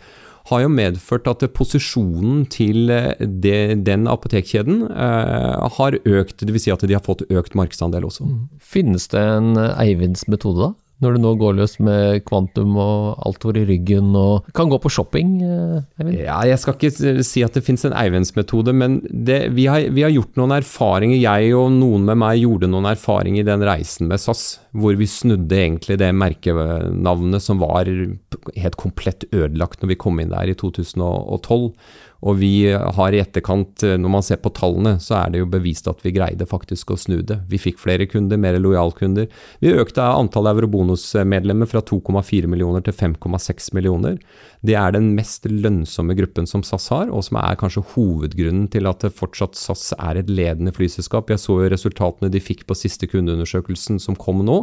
har 0.50 0.66
jo 0.66 0.74
medført 0.74 1.30
at 1.32 1.46
posisjonen 1.56 2.44
til 2.52 2.92
eh, 2.94 3.14
det, 3.20 3.86
den 3.88 4.10
apotekkjeden 4.12 4.84
eh, 4.90 5.70
har 5.80 6.00
økt. 6.04 6.44
Dvs. 6.44 6.68
Si 6.68 6.76
at 6.76 6.86
de 6.86 6.98
har 6.98 7.06
fått 7.06 7.26
økt 7.30 7.58
markedsandel 7.58 8.08
også. 8.10 8.28
Mm. 8.28 8.46
Finnes 8.60 9.10
det 9.14 9.24
en 9.38 9.54
Eivinds 9.58 10.28
metode, 10.32 10.70
da? 10.70 10.90
når 11.00 11.16
du 11.16 11.22
nå 11.24 11.32
går 11.40 11.56
løs 11.56 11.78
med 11.84 12.24
kvantum 12.28 12.76
og 12.80 13.22
alt 13.28 13.46
over 13.48 13.62
i 13.62 13.66
ryggen 13.70 14.12
og 14.20 14.50
kan 14.56 14.72
gå 14.72 14.80
på 14.84 14.92
shopping? 14.92 15.38
Eh, 15.46 16.02
Eivind? 16.02 16.18
Ja, 16.20 16.40
jeg 16.48 16.60
skal 16.60 16.76
ikke 16.76 17.24
si 17.26 17.44
at 17.46 17.56
det 17.56 17.64
finnes 17.66 17.86
en 17.88 17.96
Eivinds-metode, 17.96 18.76
men 18.76 19.00
det, 19.08 19.42
vi, 19.56 19.70
har, 19.72 19.88
vi, 19.96 20.04
har, 20.04 20.12
gjort 20.14 20.36
noen 20.40 20.58
erfaringer. 20.58 21.20
Jeg 21.22 21.54
og 21.56 21.72
noen 21.78 22.08
med 22.10 22.20
meg 22.20 22.42
gjorde 22.44 22.72
noen 22.72 22.90
erfaringer 22.92 23.46
i 23.46 23.48
den 23.48 23.64
reisen 23.68 24.12
med 24.12 24.20
SAS, 24.20 24.60
hvor 24.72 24.98
vi 25.00 25.08
snudde 25.10 25.58
egentlig 25.58 25.98
det 26.02 26.12
merkenavnet 26.14 27.42
som 27.42 27.62
var 27.64 27.90
helt 27.90 28.78
komplett 28.78 29.26
ødelagt 29.32 29.82
når 29.82 29.96
vi 29.96 30.02
kom 30.04 30.22
inn 30.22 30.34
der 30.34 30.52
i 30.52 30.58
2012. 30.58 31.72
Og 32.20 32.36
vi 32.36 32.68
har 32.68 33.16
i 33.16 33.22
etterkant, 33.22 33.80
når 33.80 34.12
man 34.12 34.24
ser 34.26 34.42
på 34.44 34.52
tallene, 34.52 34.98
så 35.00 35.22
er 35.22 35.32
det 35.32 35.40
jo 35.40 35.48
bevist 35.48 35.88
at 35.88 36.02
vi 36.04 36.12
greide 36.12 36.44
faktisk 36.50 36.92
å 36.92 36.98
snu 37.00 37.22
det. 37.24 37.38
Vi 37.48 37.62
fikk 37.62 37.80
flere 37.80 38.10
kunder, 38.12 38.36
mer 38.36 38.58
lojalkunder. 38.60 39.30
Vi 39.64 39.72
økte 39.72 40.04
antallet 40.04 40.58
eurobonusmedlemmer 40.58 41.70
fra 41.72 41.80
2,4 41.80 42.52
millioner 42.52 42.84
til 42.84 42.98
5,6 42.98 43.72
millioner. 43.78 44.20
Det 44.60 44.76
er 44.76 44.92
den 44.92 45.14
mest 45.16 45.48
lønnsomme 45.48 46.18
gruppen 46.20 46.50
som 46.50 46.66
SAS 46.68 46.90
har, 46.92 47.08
og 47.08 47.24
som 47.24 47.40
er 47.40 47.56
kanskje 47.62 47.86
hovedgrunnen 47.94 48.68
til 48.74 48.92
at 48.92 49.08
fortsatt 49.16 49.56
SAS 49.56 49.94
er 49.96 50.20
et 50.20 50.28
ledende 50.28 50.76
flyselskap. 50.76 51.32
Jeg 51.32 51.40
så 51.40 51.56
jo 51.62 51.72
resultatene 51.72 52.28
de 52.34 52.44
fikk 52.44 52.66
på 52.68 52.76
siste 52.76 53.08
kundeundersøkelsen 53.08 53.96
som 54.04 54.20
kom 54.20 54.44
nå, 54.44 54.59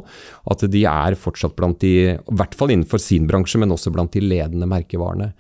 at 0.52 0.64
de 0.72 0.87
er 0.90 1.18
fortsatt 1.20 1.56
blant 1.59 1.80
de, 1.82 1.92
i 2.14 2.38
hvert 2.38 2.56
fall 2.59 2.74
innenfor 2.74 3.02
sin 3.02 3.28
bransje, 3.30 3.61
men 3.62 3.74
også 3.74 3.92
blant 3.94 4.16
de 4.16 4.24
ledende 4.24 4.68
merkevarene. 4.70 5.32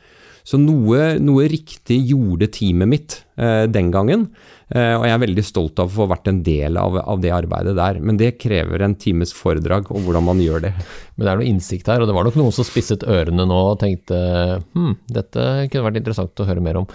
Så 0.46 0.60
noe, 0.62 1.16
noe 1.18 1.48
riktig 1.50 1.96
gjorde 2.06 2.46
teamet 2.54 2.86
mitt 2.86 3.14
eh, 3.34 3.64
den 3.66 3.88
gangen. 3.90 4.28
Eh, 4.70 4.92
og 4.94 5.02
jeg 5.08 5.14
er 5.16 5.22
veldig 5.24 5.44
stolt 5.46 5.80
av 5.82 5.90
å 5.90 5.94
få 5.96 6.06
vært 6.12 6.30
en 6.30 6.38
del 6.46 6.78
av, 6.78 7.00
av, 7.02 7.18
det 7.22 7.32
arbeidet 7.34 7.74
der. 7.74 7.98
Men 7.98 8.20
det 8.20 8.36
krever 8.38 8.84
en 8.86 8.94
times 8.94 9.34
foredrag 9.34 9.90
om 9.90 10.06
hvordan 10.06 10.28
man 10.28 10.42
gjør 10.42 10.68
det. 10.68 10.72
Men 11.16 11.26
det 11.26 11.32
er 11.32 11.40
noe 11.40 11.50
innsikt 11.50 11.90
her, 11.90 12.02
og 12.02 12.06
det 12.06 12.14
var 12.14 12.28
nok 12.28 12.38
noen 12.38 12.54
som 12.54 12.66
spisset 12.66 13.02
ørene 13.10 13.46
nå 13.48 13.58
og 13.72 13.80
tenkte 13.82 14.20
hm, 14.62 14.94
dette 15.18 15.48
kunne 15.72 15.88
vært 15.88 15.98
interessant 16.04 16.44
å 16.44 16.46
høre 16.46 16.62
mer 16.62 16.78
om. 16.84 16.86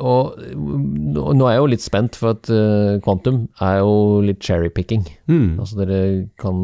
Og 0.00 0.38
nå 0.56 1.46
er 1.46 1.56
jeg 1.56 1.60
jo 1.60 1.70
litt 1.72 1.84
spent, 1.84 2.16
for 2.18 2.36
at 2.36 2.48
kvantum 3.04 3.44
uh, 3.44 3.64
er 3.66 3.78
jo 3.82 3.94
litt 4.24 4.40
cherrypicking. 4.44 5.04
Mm. 5.30 5.60
Altså 5.62 5.80
dere 5.82 6.00
kan 6.40 6.58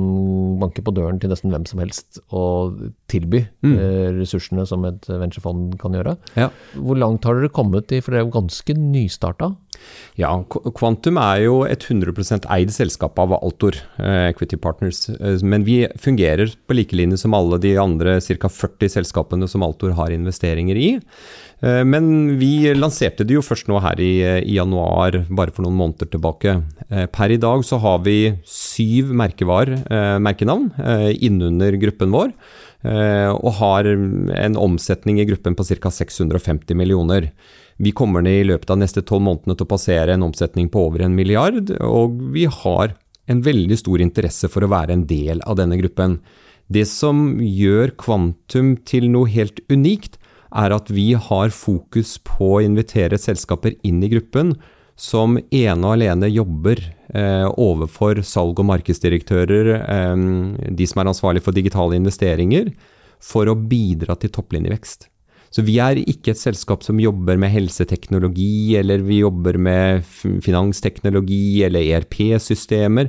banke 0.62 0.84
på 0.84 0.94
døren 0.96 1.20
til 1.20 1.32
nesten 1.32 1.52
hvem 1.52 1.66
som 1.68 1.82
helst 1.82 2.20
og 2.28 2.80
tilby 3.12 3.44
mm. 3.64 3.74
uh, 3.76 4.08
ressursene 4.18 4.66
som 4.68 4.86
et 4.88 5.08
venturefond 5.08 5.78
kan 5.82 5.96
gjøre. 5.96 6.16
Ja. 6.38 6.50
Hvor 6.76 6.98
langt 7.00 7.28
har 7.28 7.38
dere 7.38 7.52
kommet 7.52 7.92
i, 7.92 8.02
for 8.02 8.14
dere 8.14 8.24
er 8.24 8.28
jo 8.28 8.36
ganske 8.40 8.78
nystarta? 8.78 9.52
Ja, 10.18 10.32
Quantum 10.74 11.20
er 11.22 11.44
jo 11.44 11.60
et 11.68 11.86
100% 11.86 12.48
eid 12.50 12.72
selskap 12.74 13.18
av 13.22 13.36
Altor 13.38 13.78
uh, 14.00 14.28
Equity 14.28 14.58
Partners. 14.58 15.06
men 15.42 15.64
vi 15.64 15.86
fungerer 16.00 16.54
på 16.66 16.74
like 16.74 16.96
linje 16.96 17.18
som 17.22 17.34
alle 17.34 17.58
de 17.62 17.76
andre 17.78 18.18
ca. 18.20 18.48
40 18.48 18.96
selskapene 18.98 19.48
som 19.48 19.62
Altor 19.62 19.94
har 19.98 20.14
investeringer 20.14 20.76
i. 20.76 20.90
Eh, 21.60 21.82
men 21.84 22.38
vi 22.38 22.70
lanserte 22.76 23.26
det 23.26 23.34
jo 23.34 23.44
først 23.44 23.68
nå 23.70 23.80
her 23.82 23.98
i, 24.02 24.12
januar, 24.54 25.24
bare 25.28 25.54
for 25.54 25.66
noen 25.66 25.78
måneder 25.78 26.10
tilbake. 26.12 26.60
Eh, 26.88 27.06
per 27.10 27.34
i 27.34 27.40
dag 27.40 27.64
så 27.66 27.80
har 27.82 28.02
vi 28.06 28.34
syv 28.46 29.10
merkevar, 29.10 29.72
eh, 29.74 30.16
merkenavn 30.22 30.70
innunder 31.18 31.78
gruppen 31.80 32.14
vår. 32.14 32.32
Og 32.78 33.52
har 33.58 33.84
en 33.90 34.54
omsetning 34.56 35.18
i 35.18 35.24
gruppen 35.26 35.56
på 35.58 35.64
ca. 35.66 35.90
650 35.90 36.76
millioner. 36.78 37.32
Vi 37.78 37.92
kommer 37.94 38.24
ned 38.26 38.40
i 38.40 38.46
løpet 38.48 38.72
av 38.74 38.80
neste 38.80 39.04
tolv 39.06 39.22
månedene 39.22 39.54
til 39.54 39.66
å 39.66 39.70
passere 39.70 40.16
en 40.16 40.24
omsetning 40.26 40.66
på 40.72 40.88
over 40.88 41.04
en 41.06 41.14
milliard, 41.14 41.70
og 41.78 42.18
vi 42.34 42.48
har 42.50 42.96
en 43.30 43.42
veldig 43.44 43.76
stor 43.78 44.02
interesse 44.02 44.48
for 44.50 44.64
å 44.64 44.70
være 44.72 44.96
en 44.96 45.04
del 45.06 45.42
av 45.46 45.60
denne 45.60 45.78
gruppen. 45.78 46.18
Det 46.66 46.84
som 46.90 47.38
gjør 47.40 47.94
kvantum 48.00 48.74
til 48.88 49.06
noe 49.12 49.30
helt 49.30 49.62
unikt, 49.70 50.18
er 50.48 50.72
at 50.72 50.90
vi 50.90 51.12
har 51.12 51.52
fokus 51.52 52.16
på 52.24 52.54
å 52.56 52.64
invitere 52.64 53.20
selskaper 53.20 53.76
inn 53.86 54.00
i 54.02 54.10
gruppen 54.10 54.54
som 54.98 55.36
ene 55.38 55.84
og 55.84 55.92
alene 55.92 56.30
jobber 56.32 56.80
eh, 57.14 57.46
overfor 57.46 58.24
salg- 58.26 58.58
og 58.58 58.66
markedsdirektører, 58.72 59.70
eh, 59.78 60.24
de 60.74 60.88
som 60.88 61.02
er 61.02 61.12
ansvarlig 61.12 61.44
for 61.44 61.54
digitale 61.54 62.00
investeringer, 62.00 62.72
for 63.22 63.50
å 63.50 63.56
bidra 63.58 64.16
til 64.18 64.32
topplinjevekst. 64.34 65.07
Så 65.54 65.64
vi 65.64 65.78
er 65.80 65.98
ikke 66.02 66.34
et 66.34 66.40
selskap 66.40 66.84
som 66.84 66.98
jobber 67.00 67.38
med 67.40 67.52
helseteknologi, 67.54 68.76
eller 68.78 69.00
vi 69.06 69.22
jobber 69.22 69.56
med 69.60 70.04
finansteknologi 70.44 71.64
eller 71.64 71.86
ERP-systemer. 71.96 73.08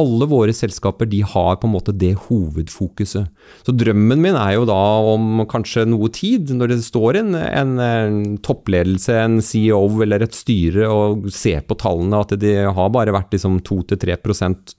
Alle 0.00 0.28
våre 0.30 0.54
selskaper 0.56 1.08
de 1.10 1.20
har 1.28 1.58
på 1.60 1.68
en 1.68 1.74
måte 1.74 1.94
det 1.96 2.14
hovedfokuset. 2.26 3.28
Så 3.66 3.74
drømmen 3.76 4.22
min 4.24 4.38
er 4.38 4.54
jo 4.56 4.68
da 4.68 4.80
om 5.12 5.44
kanskje 5.50 5.84
noe 5.90 6.08
tid, 6.14 6.54
når 6.56 6.72
det 6.72 6.80
står 6.86 7.20
en, 7.20 7.34
en, 7.36 7.74
en 7.78 8.22
toppledelse, 8.44 9.18
en 9.20 9.40
CEO 9.44 9.84
eller 10.04 10.24
et 10.24 10.36
styre 10.36 10.88
og 10.88 11.28
ser 11.34 11.66
på 11.68 11.76
tallene 11.80 12.22
at 12.24 12.32
det 12.40 12.56
har 12.64 12.94
bare 12.94 13.14
vært 13.14 13.36
liksom 13.36 13.60
2-3 13.66 14.16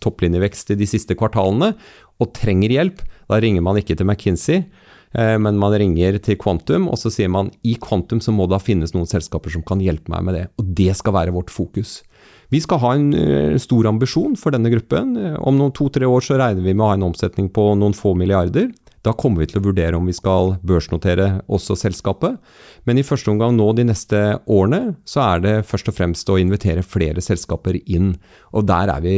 topplinjevekst 0.02 0.74
i 0.74 0.80
de 0.80 0.90
siste 0.90 1.18
kvartalene, 1.18 1.76
og 2.24 2.32
trenger 2.32 2.72
hjelp, 2.72 3.02
da 3.28 3.40
ringer 3.44 3.64
man 3.66 3.78
ikke 3.80 3.98
til 4.00 4.08
McKinsey 4.08 4.64
men 5.16 5.56
man 5.62 5.72
ringer 5.80 6.18
til 6.20 6.36
Quantum, 6.42 6.90
og 6.92 7.00
så 7.00 7.12
sier 7.14 7.30
man 7.32 7.48
i 7.64 7.78
Quantum 7.80 8.20
så 8.20 8.34
må 8.36 8.50
det 8.52 8.60
finnes 8.66 8.92
noen 8.92 9.08
selskaper 9.08 9.54
som 9.54 9.64
kan 9.64 9.80
hjelpe 9.80 10.12
meg 10.12 10.26
med 10.28 10.36
det. 10.36 10.46
Og 10.60 10.74
det 10.76 10.92
skal 11.00 11.16
være 11.16 11.36
vårt 11.36 11.54
fokus. 11.54 12.02
Vi 12.54 12.60
skal 12.62 12.82
ha 12.84 12.92
en 12.98 13.08
eh, 13.16 13.56
stor 13.62 13.88
ambisjon 13.90 14.36
for 14.40 14.56
denne 14.56 14.72
gruppen. 14.74 15.16
Om 15.40 15.56
noen 15.60 15.74
to-tre 15.76 16.08
år 16.10 16.26
så 16.26 16.40
regner 16.42 16.66
vi 16.66 16.76
med 16.76 16.84
å 16.84 16.90
ha 16.92 16.98
en 16.98 17.08
omsetning 17.08 17.48
på 17.54 17.70
noen 17.80 17.96
få 17.98 18.14
milliarder. 18.18 18.70
Da 19.06 19.14
kommer 19.14 19.44
vi 19.44 19.52
til 19.52 19.60
å 19.62 19.66
vurdere 19.68 19.98
om 20.00 20.08
vi 20.10 20.16
skal 20.16 20.56
børsnotere 20.66 21.28
også 21.46 21.76
selskapet. 21.78 22.40
Men 22.90 22.98
i 22.98 23.06
første 23.06 23.30
omgang 23.30 23.54
nå 23.54 23.68
de 23.78 23.86
neste 23.86 24.22
årene, 24.50 24.96
så 25.06 25.22
er 25.28 25.44
det 25.44 25.54
først 25.70 25.92
og 25.92 25.98
fremst 25.98 26.30
å 26.32 26.40
invitere 26.42 26.86
flere 26.86 27.22
selskaper 27.22 27.78
inn. 27.86 28.16
Og 28.58 28.66
der 28.66 28.90
er 28.96 29.04
vi 29.06 29.16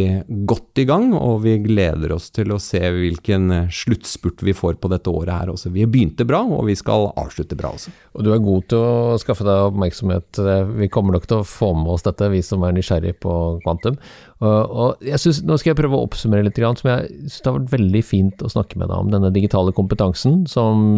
godt 0.49 0.81
i 0.83 0.87
gang, 0.89 1.13
og 1.15 1.45
vi 1.45 1.55
gleder 1.63 2.13
oss 2.15 2.29
til 2.35 2.51
å 2.51 2.59
se 2.61 2.81
hvilken 2.81 3.69
sluttspurt 3.71 4.43
vi 4.43 4.55
får 4.57 4.79
på 4.81 4.91
dette 4.91 5.11
året 5.11 5.33
her 5.37 5.53
også. 5.53 5.71
Vi 5.75 5.87
begynte 5.87 6.27
bra, 6.27 6.43
og 6.43 6.67
vi 6.67 6.75
skal 6.79 7.09
avslutte 7.15 7.57
bra 7.59 7.71
også. 7.77 7.93
Og 8.17 8.27
du 8.27 8.33
er 8.33 8.43
god 8.43 8.67
til 8.73 8.83
å 8.83 9.17
skaffe 9.21 9.47
deg 9.47 9.69
oppmerksomhet. 9.69 10.41
Vi 10.81 10.91
kommer 10.91 11.15
nok 11.15 11.29
til 11.29 11.43
å 11.43 11.47
få 11.47 11.71
med 11.77 11.95
oss 11.95 12.07
dette, 12.07 12.31
vi 12.33 12.43
som 12.43 12.65
er 12.67 12.75
nysgjerrig 12.75 13.15
på 13.23 13.33
kvantum. 13.63 13.99
Og 14.43 15.01
jeg 15.05 15.17
synes, 15.21 15.41
Nå 15.47 15.55
skal 15.57 15.71
jeg 15.71 15.79
prøve 15.79 15.97
å 15.97 16.05
oppsummere 16.05 16.43
litt, 16.45 16.57
som 16.57 16.89
jeg 16.91 17.07
synes 17.07 17.37
det 17.39 17.49
har 17.49 17.57
vært 17.59 17.73
veldig 17.77 18.01
fint 18.05 18.41
å 18.43 18.51
snakke 18.51 18.79
med 18.81 18.89
deg 18.91 18.97
om. 18.97 19.11
Denne 19.13 19.31
digitale 19.33 19.73
kompetansen 19.77 20.43
som 20.49 20.97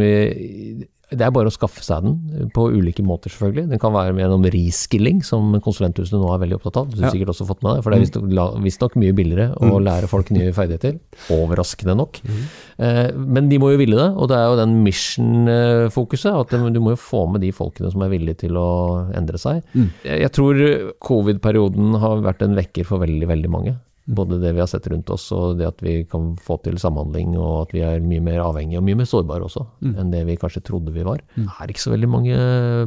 det 1.10 1.26
er 1.26 1.32
bare 1.34 1.50
å 1.50 1.54
skaffe 1.54 1.82
seg 1.82 2.06
den 2.06 2.50
på 2.54 2.68
ulike 2.70 3.02
måter, 3.06 3.32
selvfølgelig. 3.34 3.72
Den 3.72 3.82
kan 3.82 3.94
være 3.96 4.14
gjennom 4.14 4.46
reskilling, 4.54 5.24
som 5.26 5.56
konsulenthusene 5.66 6.20
nå 6.22 6.30
er 6.36 6.42
veldig 6.44 6.60
opptatt 6.60 6.78
av. 6.84 6.92
Du 6.92 7.00
har 7.00 7.08
ja. 7.08 7.14
sikkert 7.16 7.32
også 7.34 7.48
fått 7.50 7.64
med 7.66 7.78
deg, 7.78 7.86
for 7.86 7.96
det 7.96 7.98
er 7.98 8.62
visstnok 8.66 8.98
mye 9.02 9.16
billigere 9.18 9.48
å 9.58 9.72
mm. 9.72 9.78
lære 9.88 10.10
folk 10.12 10.30
nye 10.36 10.54
ferdigheter. 10.54 11.00
Overraskende 11.40 11.98
nok. 11.98 12.22
Mm. 12.22 12.44
Eh, 12.86 13.02
men 13.40 13.50
de 13.50 13.62
må 13.62 13.72
jo 13.74 13.82
ville 13.82 13.98
det, 13.98 14.08
og 14.14 14.30
det 14.30 14.38
er 14.38 14.46
jo 14.46 14.62
den 14.62 14.78
mission-fokuset. 14.86 16.30
At 16.30 16.54
du 16.78 16.82
må 16.84 16.94
jo 16.94 17.02
få 17.02 17.26
med 17.34 17.42
de 17.46 17.52
folkene 17.58 17.90
som 17.94 18.06
er 18.06 18.14
villige 18.14 18.44
til 18.46 18.62
å 18.62 18.70
endre 19.18 19.42
seg. 19.42 19.64
Mm. 19.74 19.90
Jeg 20.06 20.34
tror 20.38 20.64
covid-perioden 21.10 21.98
har 22.06 22.26
vært 22.30 22.46
en 22.46 22.58
vekker 22.60 22.86
for 22.86 23.02
veldig, 23.02 23.34
veldig 23.34 23.56
mange. 23.58 23.80
Både 24.10 24.40
det 24.42 24.52
vi 24.56 24.62
har 24.62 24.70
sett 24.70 24.88
rundt 24.90 25.10
oss, 25.14 25.28
og 25.36 25.60
det 25.60 25.68
at 25.68 25.84
vi 25.86 26.00
kan 26.10 26.32
få 26.42 26.58
til 26.66 26.80
samhandling, 26.82 27.36
og 27.38 27.68
at 27.68 27.74
vi 27.76 27.84
er 27.86 28.02
mye 28.02 28.24
mer 28.26 28.42
avhengige 28.42 28.80
og 28.82 28.86
mye 28.88 28.98
mer 28.98 29.10
sårbare 29.10 29.46
også, 29.46 29.66
mm. 29.86 29.92
enn 30.02 30.14
det 30.14 30.24
vi 30.26 30.38
kanskje 30.42 30.64
trodde 30.66 30.94
vi 30.96 31.06
var. 31.06 31.22
Mm. 31.36 31.46
Det 31.46 31.58
er 31.66 31.74
ikke 31.74 31.86
så 31.86 31.94
veldig 31.94 32.10
mange 32.10 32.40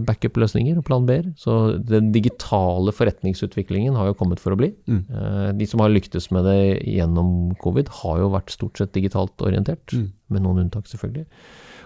backup-løsninger 0.08 0.80
og 0.80 0.87
plan 0.88 1.06
B-er. 1.06 1.30
Så 1.38 1.58
den 1.78 2.11
digitale 2.14 2.94
forretningsutviklingen 2.96 3.98
har 3.98 4.11
jo 4.11 4.18
kommet 4.18 4.42
for 4.42 4.56
å 4.56 4.58
bli. 4.58 4.72
Mm. 4.90 5.02
Eh, 5.06 5.48
de 5.61 5.70
som 5.70 5.85
har 5.85 5.94
lyktes 5.94 6.30
med 6.35 6.48
det 6.50 6.58
gjennom 6.90 7.52
covid, 7.62 7.92
har 8.02 8.24
jo 8.24 8.32
vært 8.35 8.54
stort 8.54 8.82
sett 8.82 8.94
digitalt 8.96 9.46
orientert, 9.46 9.94
mm. 9.94 10.08
med 10.35 10.46
noen 10.46 10.66
unntak 10.66 10.90
selvfølgelig. 10.90 11.28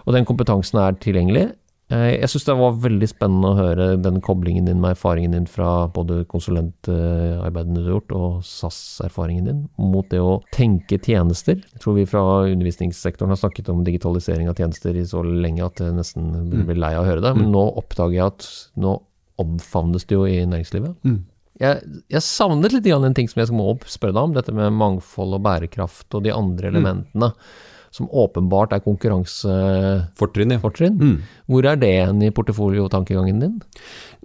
Og 0.06 0.14
den 0.16 0.26
kompetansen 0.28 0.80
er 0.80 0.96
tilgjengelig. 1.02 1.48
Eh, 1.86 2.16
jeg 2.16 2.30
syns 2.32 2.46
det 2.48 2.54
var 2.58 2.78
veldig 2.82 3.06
spennende 3.06 3.50
å 3.52 3.58
høre 3.60 3.84
den 4.02 4.18
koblingen 4.24 4.66
din 4.66 4.80
med 4.82 4.96
erfaringen 4.96 5.36
din 5.36 5.44
fra 5.50 5.86
både 5.94 6.24
konsulentarbeidene 6.30 7.78
du 7.78 7.84
har 7.84 7.92
gjort, 7.94 8.14
og 8.16 8.40
SAS-erfaringen 8.46 9.46
din, 9.46 9.60
mot 9.78 10.08
det 10.10 10.18
å 10.22 10.40
tenke 10.54 10.98
tjenester. 10.98 11.60
Jeg 11.62 11.84
tror 11.84 11.98
vi 12.00 12.08
fra 12.10 12.24
undervisningssektoren 12.48 13.30
har 13.34 13.38
snakket 13.38 13.70
om 13.70 13.84
digitalisering 13.86 14.50
av 14.50 14.58
tjenester 14.58 14.98
i 14.98 15.06
så 15.06 15.22
lenge 15.26 15.62
at 15.68 15.84
jeg 15.84 15.94
nesten 15.94 16.32
blir 16.50 16.74
mm. 16.74 16.82
lei 16.82 16.92
av 16.96 17.04
å 17.04 17.10
høre 17.12 17.22
det. 17.22 17.34
Men 17.38 17.52
mm. 17.52 17.54
nå 17.54 17.64
oppdager 17.84 18.18
jeg 18.18 18.34
at 18.34 18.50
nå 18.82 18.98
omfavnes 19.42 20.08
det 20.08 20.18
jo 20.18 20.26
i 20.26 20.42
næringslivet. 20.48 20.98
Mm. 21.06 21.22
Jeg, 21.60 22.02
jeg, 22.12 22.24
savnet 22.24 22.74
litt 22.74 22.90
en 22.92 23.14
ting 23.16 23.30
som 23.30 23.40
jeg 23.40 23.54
må 23.54 23.70
spørre 23.88 24.16
deg 24.16 24.26
om, 24.26 24.34
dette 24.36 24.52
med 24.52 24.74
mangfold 24.76 25.38
og 25.38 25.46
bærekraft 25.46 26.18
og 26.18 26.26
de 26.26 26.34
andre 26.34 26.74
elementene. 26.74 27.30
Mm 27.30 27.72
som 27.96 28.10
åpenbart 28.12 28.74
er 28.76 28.84
konkurransefortrinn. 28.84 30.52
Ja. 30.52 30.60
Mm. 30.60 31.16
Hvor 31.48 31.66
er 31.70 31.80
det 31.80 31.92
hen 31.94 32.22
i 32.26 32.32
portefoliotankegangen 32.34 33.40
din? 33.42 33.56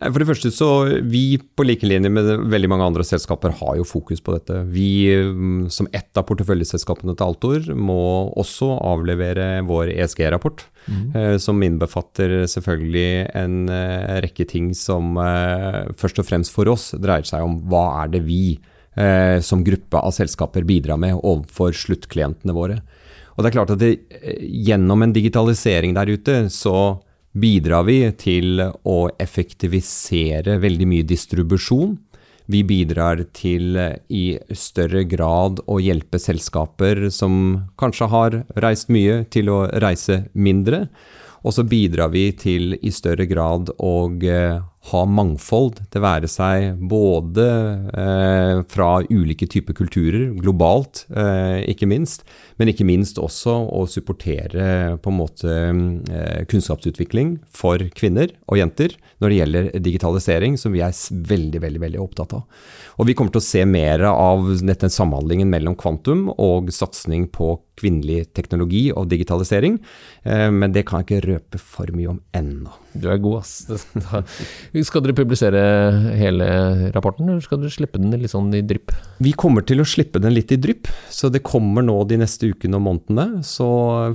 For 0.02 0.18
det 0.18 0.28
første 0.32 0.50
så 0.50 0.68
Vi 1.06 1.38
på 1.38 1.66
like 1.66 1.86
linje 1.86 2.10
med 2.10 2.26
veldig 2.50 2.70
mange 2.72 2.88
andre 2.90 3.06
selskaper 3.06 3.54
har 3.60 3.78
jo 3.78 3.86
fokus 3.88 4.22
på 4.24 4.34
dette. 4.36 4.64
Vi 4.74 5.14
mm, 5.14 5.70
som 5.74 5.88
ett 5.94 6.18
av 6.18 6.26
porteføljeselskapene 6.30 7.16
til 7.16 7.28
Altor 7.28 7.72
må 7.78 8.02
også 8.42 8.72
avlevere 8.92 9.62
vår 9.68 9.94
ESG-rapport. 9.94 10.66
Mm. 10.88 11.16
Eh, 11.16 11.38
som 11.38 11.62
innbefatter 11.62 12.42
selvfølgelig 12.50 13.30
en 13.38 13.70
eh, 13.70 14.18
rekke 14.26 14.48
ting 14.50 14.72
som 14.78 15.14
eh, 15.22 15.92
først 15.98 16.22
og 16.24 16.28
fremst 16.28 16.54
for 16.56 16.72
oss 16.72 16.92
dreier 16.98 17.28
seg 17.28 17.46
om 17.46 17.60
hva 17.70 17.86
er 18.02 18.16
det 18.16 18.26
vi 18.26 18.58
som 19.42 19.62
gruppe 19.64 19.96
av 20.04 20.12
selskaper 20.12 20.66
bidrar 20.68 20.98
med 21.00 21.16
overfor 21.16 21.72
sluttklientene 21.72 22.52
våre. 22.52 22.82
Og 23.36 23.44
det 23.44 23.50
er 23.50 23.56
klart 23.56 23.72
at 23.74 23.82
det, 23.82 23.92
eh, 24.12 24.44
gjennom 24.68 25.02
en 25.04 25.14
digitalisering 25.14 25.96
der 25.96 26.12
ute, 26.12 26.50
så 26.50 27.02
bidrar 27.34 27.86
vi 27.88 28.12
til 28.12 28.60
å 28.62 29.10
effektivisere 29.18 30.60
veldig 30.60 30.88
mye 30.88 31.08
distribusjon. 31.08 31.98
Vi 32.52 32.64
bidrar 32.68 33.24
til 33.34 33.78
eh, 33.78 33.98
i 34.10 34.38
større 34.52 35.06
grad 35.08 35.64
å 35.66 35.80
hjelpe 35.80 36.20
selskaper 36.20 37.10
som 37.10 37.70
kanskje 37.78 38.10
har 38.12 38.44
reist 38.56 38.90
mye, 38.90 39.24
til 39.32 39.50
å 39.50 39.64
reise 39.80 40.26
mindre. 40.34 40.90
Og 41.42 41.56
så 41.56 41.64
bidrar 41.66 42.12
vi 42.14 42.32
til 42.38 42.76
i 42.78 42.92
større 42.92 43.26
grad 43.26 43.72
å 43.80 43.96
eh, 44.22 44.60
ha 44.89 45.02
mangfold, 45.06 45.78
det 45.94 46.02
være 46.02 46.30
seg 46.32 46.80
både 46.89 47.46
eh, 47.94 48.62
fra 48.72 48.89
ulike 49.13 49.46
typer 49.46 49.78
kulturer, 49.78 50.32
globalt 50.41 51.04
eh, 51.13 51.62
ikke 51.70 51.86
minst, 51.89 52.26
men 52.58 52.72
ikke 52.72 52.88
minst 52.89 53.22
også 53.22 53.54
å 53.70 53.84
supportere 53.86 54.98
på 54.98 55.13
en 55.13 55.20
måte 55.20 55.54
eh, 55.54 56.41
kunnskapsutvikling 56.50 57.36
for 57.54 57.84
kvinner 57.94 58.34
og 58.50 58.58
jenter 58.58 58.98
når 59.22 59.30
det 59.30 59.39
gjelder 59.39 59.70
digitalisering, 59.86 60.58
som 60.58 60.74
vi 60.74 60.82
er 60.82 60.98
veldig, 61.30 61.62
veldig, 61.62 61.84
veldig 61.86 62.02
opptatt 62.02 62.34
av. 62.39 62.65
Og 62.98 63.10
vi 63.10 63.15
kommer 63.17 63.36
til 63.36 63.44
å 63.44 63.50
se 63.52 63.62
mer 63.70 64.08
av 64.10 64.50
dette 64.65 64.89
samhandlingen 64.89 65.50
mellom 65.52 65.78
kvantum 65.78 66.32
og 66.41 66.74
satsing 66.74 67.30
på 67.30 67.54
kvinnelig 67.82 68.32
teknologi 68.38 68.88
og 68.94 69.10
digitalisering, 69.13 69.78
eh, 70.26 70.50
men 70.50 70.74
det 70.74 70.88
kan 70.89 71.02
jeg 71.02 71.10
ikke 71.10 71.28
røpe 71.30 71.62
for 71.62 71.94
mye 71.94 72.15
om 72.15 72.22
ennå. 72.34 72.74
Du 72.94 73.08
er 73.12 73.20
god, 73.24 73.42
ass. 73.42 73.52
Skal 74.88 75.04
dere 75.06 75.16
publisere 75.16 75.62
hele 76.18 76.48
rapporten, 76.96 77.30
eller 77.30 77.44
skal 77.44 77.62
dere 77.62 77.72
slippe 77.74 78.00
den 78.02 78.12
litt 78.20 78.34
sånn 78.34 78.50
i 78.58 78.64
drypp? 78.68 78.92
Vi 79.24 79.32
kommer 79.38 79.64
til 79.68 79.84
å 79.84 79.88
slippe 79.88 80.20
den 80.22 80.34
litt 80.36 80.52
i 80.52 80.60
drypp, 80.60 80.90
så 81.12 81.30
det 81.32 81.44
kommer 81.46 81.86
nå 81.86 81.96
de 82.10 82.20
neste 82.22 82.50
ukene 82.52 82.80
og 82.80 82.86
månedene. 82.88 83.44
Så 83.48 83.68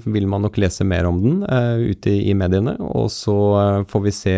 vil 0.04 0.28
man 0.30 0.44
nok 0.44 0.58
lese 0.60 0.84
mer 0.88 1.08
om 1.08 1.20
den 1.22 1.38
uh, 1.46 1.78
ute 1.80 2.12
i 2.12 2.34
mediene, 2.36 2.76
og 2.82 3.08
så 3.14 3.36
uh, 3.56 3.86
får 3.88 4.04
vi 4.06 4.14
se 4.14 4.34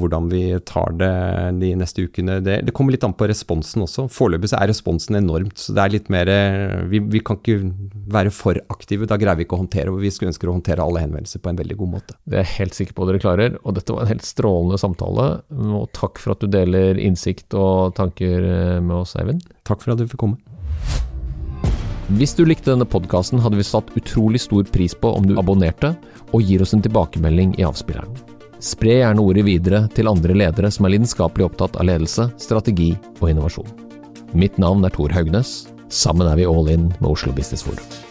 hvordan 0.00 0.28
vi 0.32 0.44
tar 0.68 0.96
det 1.00 1.12
de 1.60 1.72
neste 1.80 2.04
ukene. 2.04 2.40
Det, 2.44 2.60
det 2.66 2.74
kommer 2.76 2.96
litt 2.96 3.06
an 3.06 3.16
på 3.16 3.28
responsen 3.30 3.86
også. 3.86 4.08
Foreløpig 4.12 4.52
så 4.52 4.60
er 4.60 4.72
responsen 4.72 5.20
enormt, 5.20 5.56
så 5.60 5.76
det 5.76 5.84
er 5.84 5.96
litt 5.96 6.12
mer 6.12 6.30
uh, 6.30 6.84
vi, 6.90 7.00
vi, 7.00 7.24
kan 7.24 7.40
ikke 7.40 7.72
være 8.10 8.34
for 8.34 8.60
aktive, 8.72 9.08
da 9.08 9.18
greier 9.20 9.38
vi 9.38 9.48
ikke 9.48 9.56
å 9.56 9.62
håndtere. 9.62 9.92
og 9.92 10.02
Vi 10.04 10.12
skulle 10.12 10.34
ønske 10.34 10.48
å 10.48 10.56
håndtere 10.56 10.84
alle 10.84 11.04
henvendelser 11.06 11.42
på 11.42 11.52
en 11.52 11.60
veldig 11.60 11.78
god 11.80 11.94
måte. 11.96 12.18
Det 12.26 12.40
er 12.40 12.46
jeg 12.46 12.56
helt 12.58 12.78
sikker 12.78 12.98
på 12.98 13.08
dere 13.08 13.22
klarer. 13.22 13.58
og 13.62 13.69
dette 13.76 13.94
var 13.94 14.04
en 14.04 14.12
helt 14.12 14.26
strålende 14.26 14.78
samtale. 14.80 15.26
Og 15.50 15.90
takk 15.96 16.20
for 16.22 16.34
at 16.34 16.42
du 16.42 16.50
deler 16.50 16.98
innsikt 17.00 17.54
og 17.58 17.94
tanker 17.98 18.46
eh, 18.46 18.78
med 18.80 19.02
oss, 19.02 19.16
Eivind. 19.20 19.44
Takk 19.68 19.84
for 19.84 19.94
at 19.94 20.00
du 20.00 20.08
fikk 20.10 20.22
komme. 20.24 20.40
Hvis 22.18 22.34
du 22.34 22.42
likte 22.42 22.72
denne 22.72 22.88
podkasten, 22.90 23.38
hadde 23.38 23.60
vi 23.60 23.66
satt 23.66 23.92
utrolig 23.94 24.40
stor 24.42 24.66
pris 24.74 24.96
på 24.98 25.12
om 25.14 25.28
du 25.28 25.36
abonnerte 25.38 25.92
og 26.34 26.42
gir 26.42 26.64
oss 26.64 26.74
en 26.74 26.82
tilbakemelding 26.82 27.54
i 27.60 27.66
avspilleren. 27.68 28.10
Spre 28.60 28.98
gjerne 28.98 29.22
ordet 29.22 29.46
videre 29.46 29.84
til 29.94 30.10
andre 30.10 30.34
ledere 30.36 30.72
som 30.74 30.84
er 30.84 30.96
lidenskapelig 30.96 31.46
opptatt 31.46 31.78
av 31.80 31.86
ledelse, 31.88 32.26
strategi 32.42 32.90
og 33.20 33.30
innovasjon. 33.30 33.70
Mitt 34.34 34.58
navn 34.60 34.84
er 34.84 34.92
Tor 34.94 35.14
Haugnes. 35.14 35.70
Sammen 35.90 36.28
er 36.28 36.38
vi 36.38 36.50
all 36.50 36.68
in 36.70 36.90
med 36.98 37.10
Oslo 37.14 37.32
Business 37.34 37.64
Forum. 37.66 38.09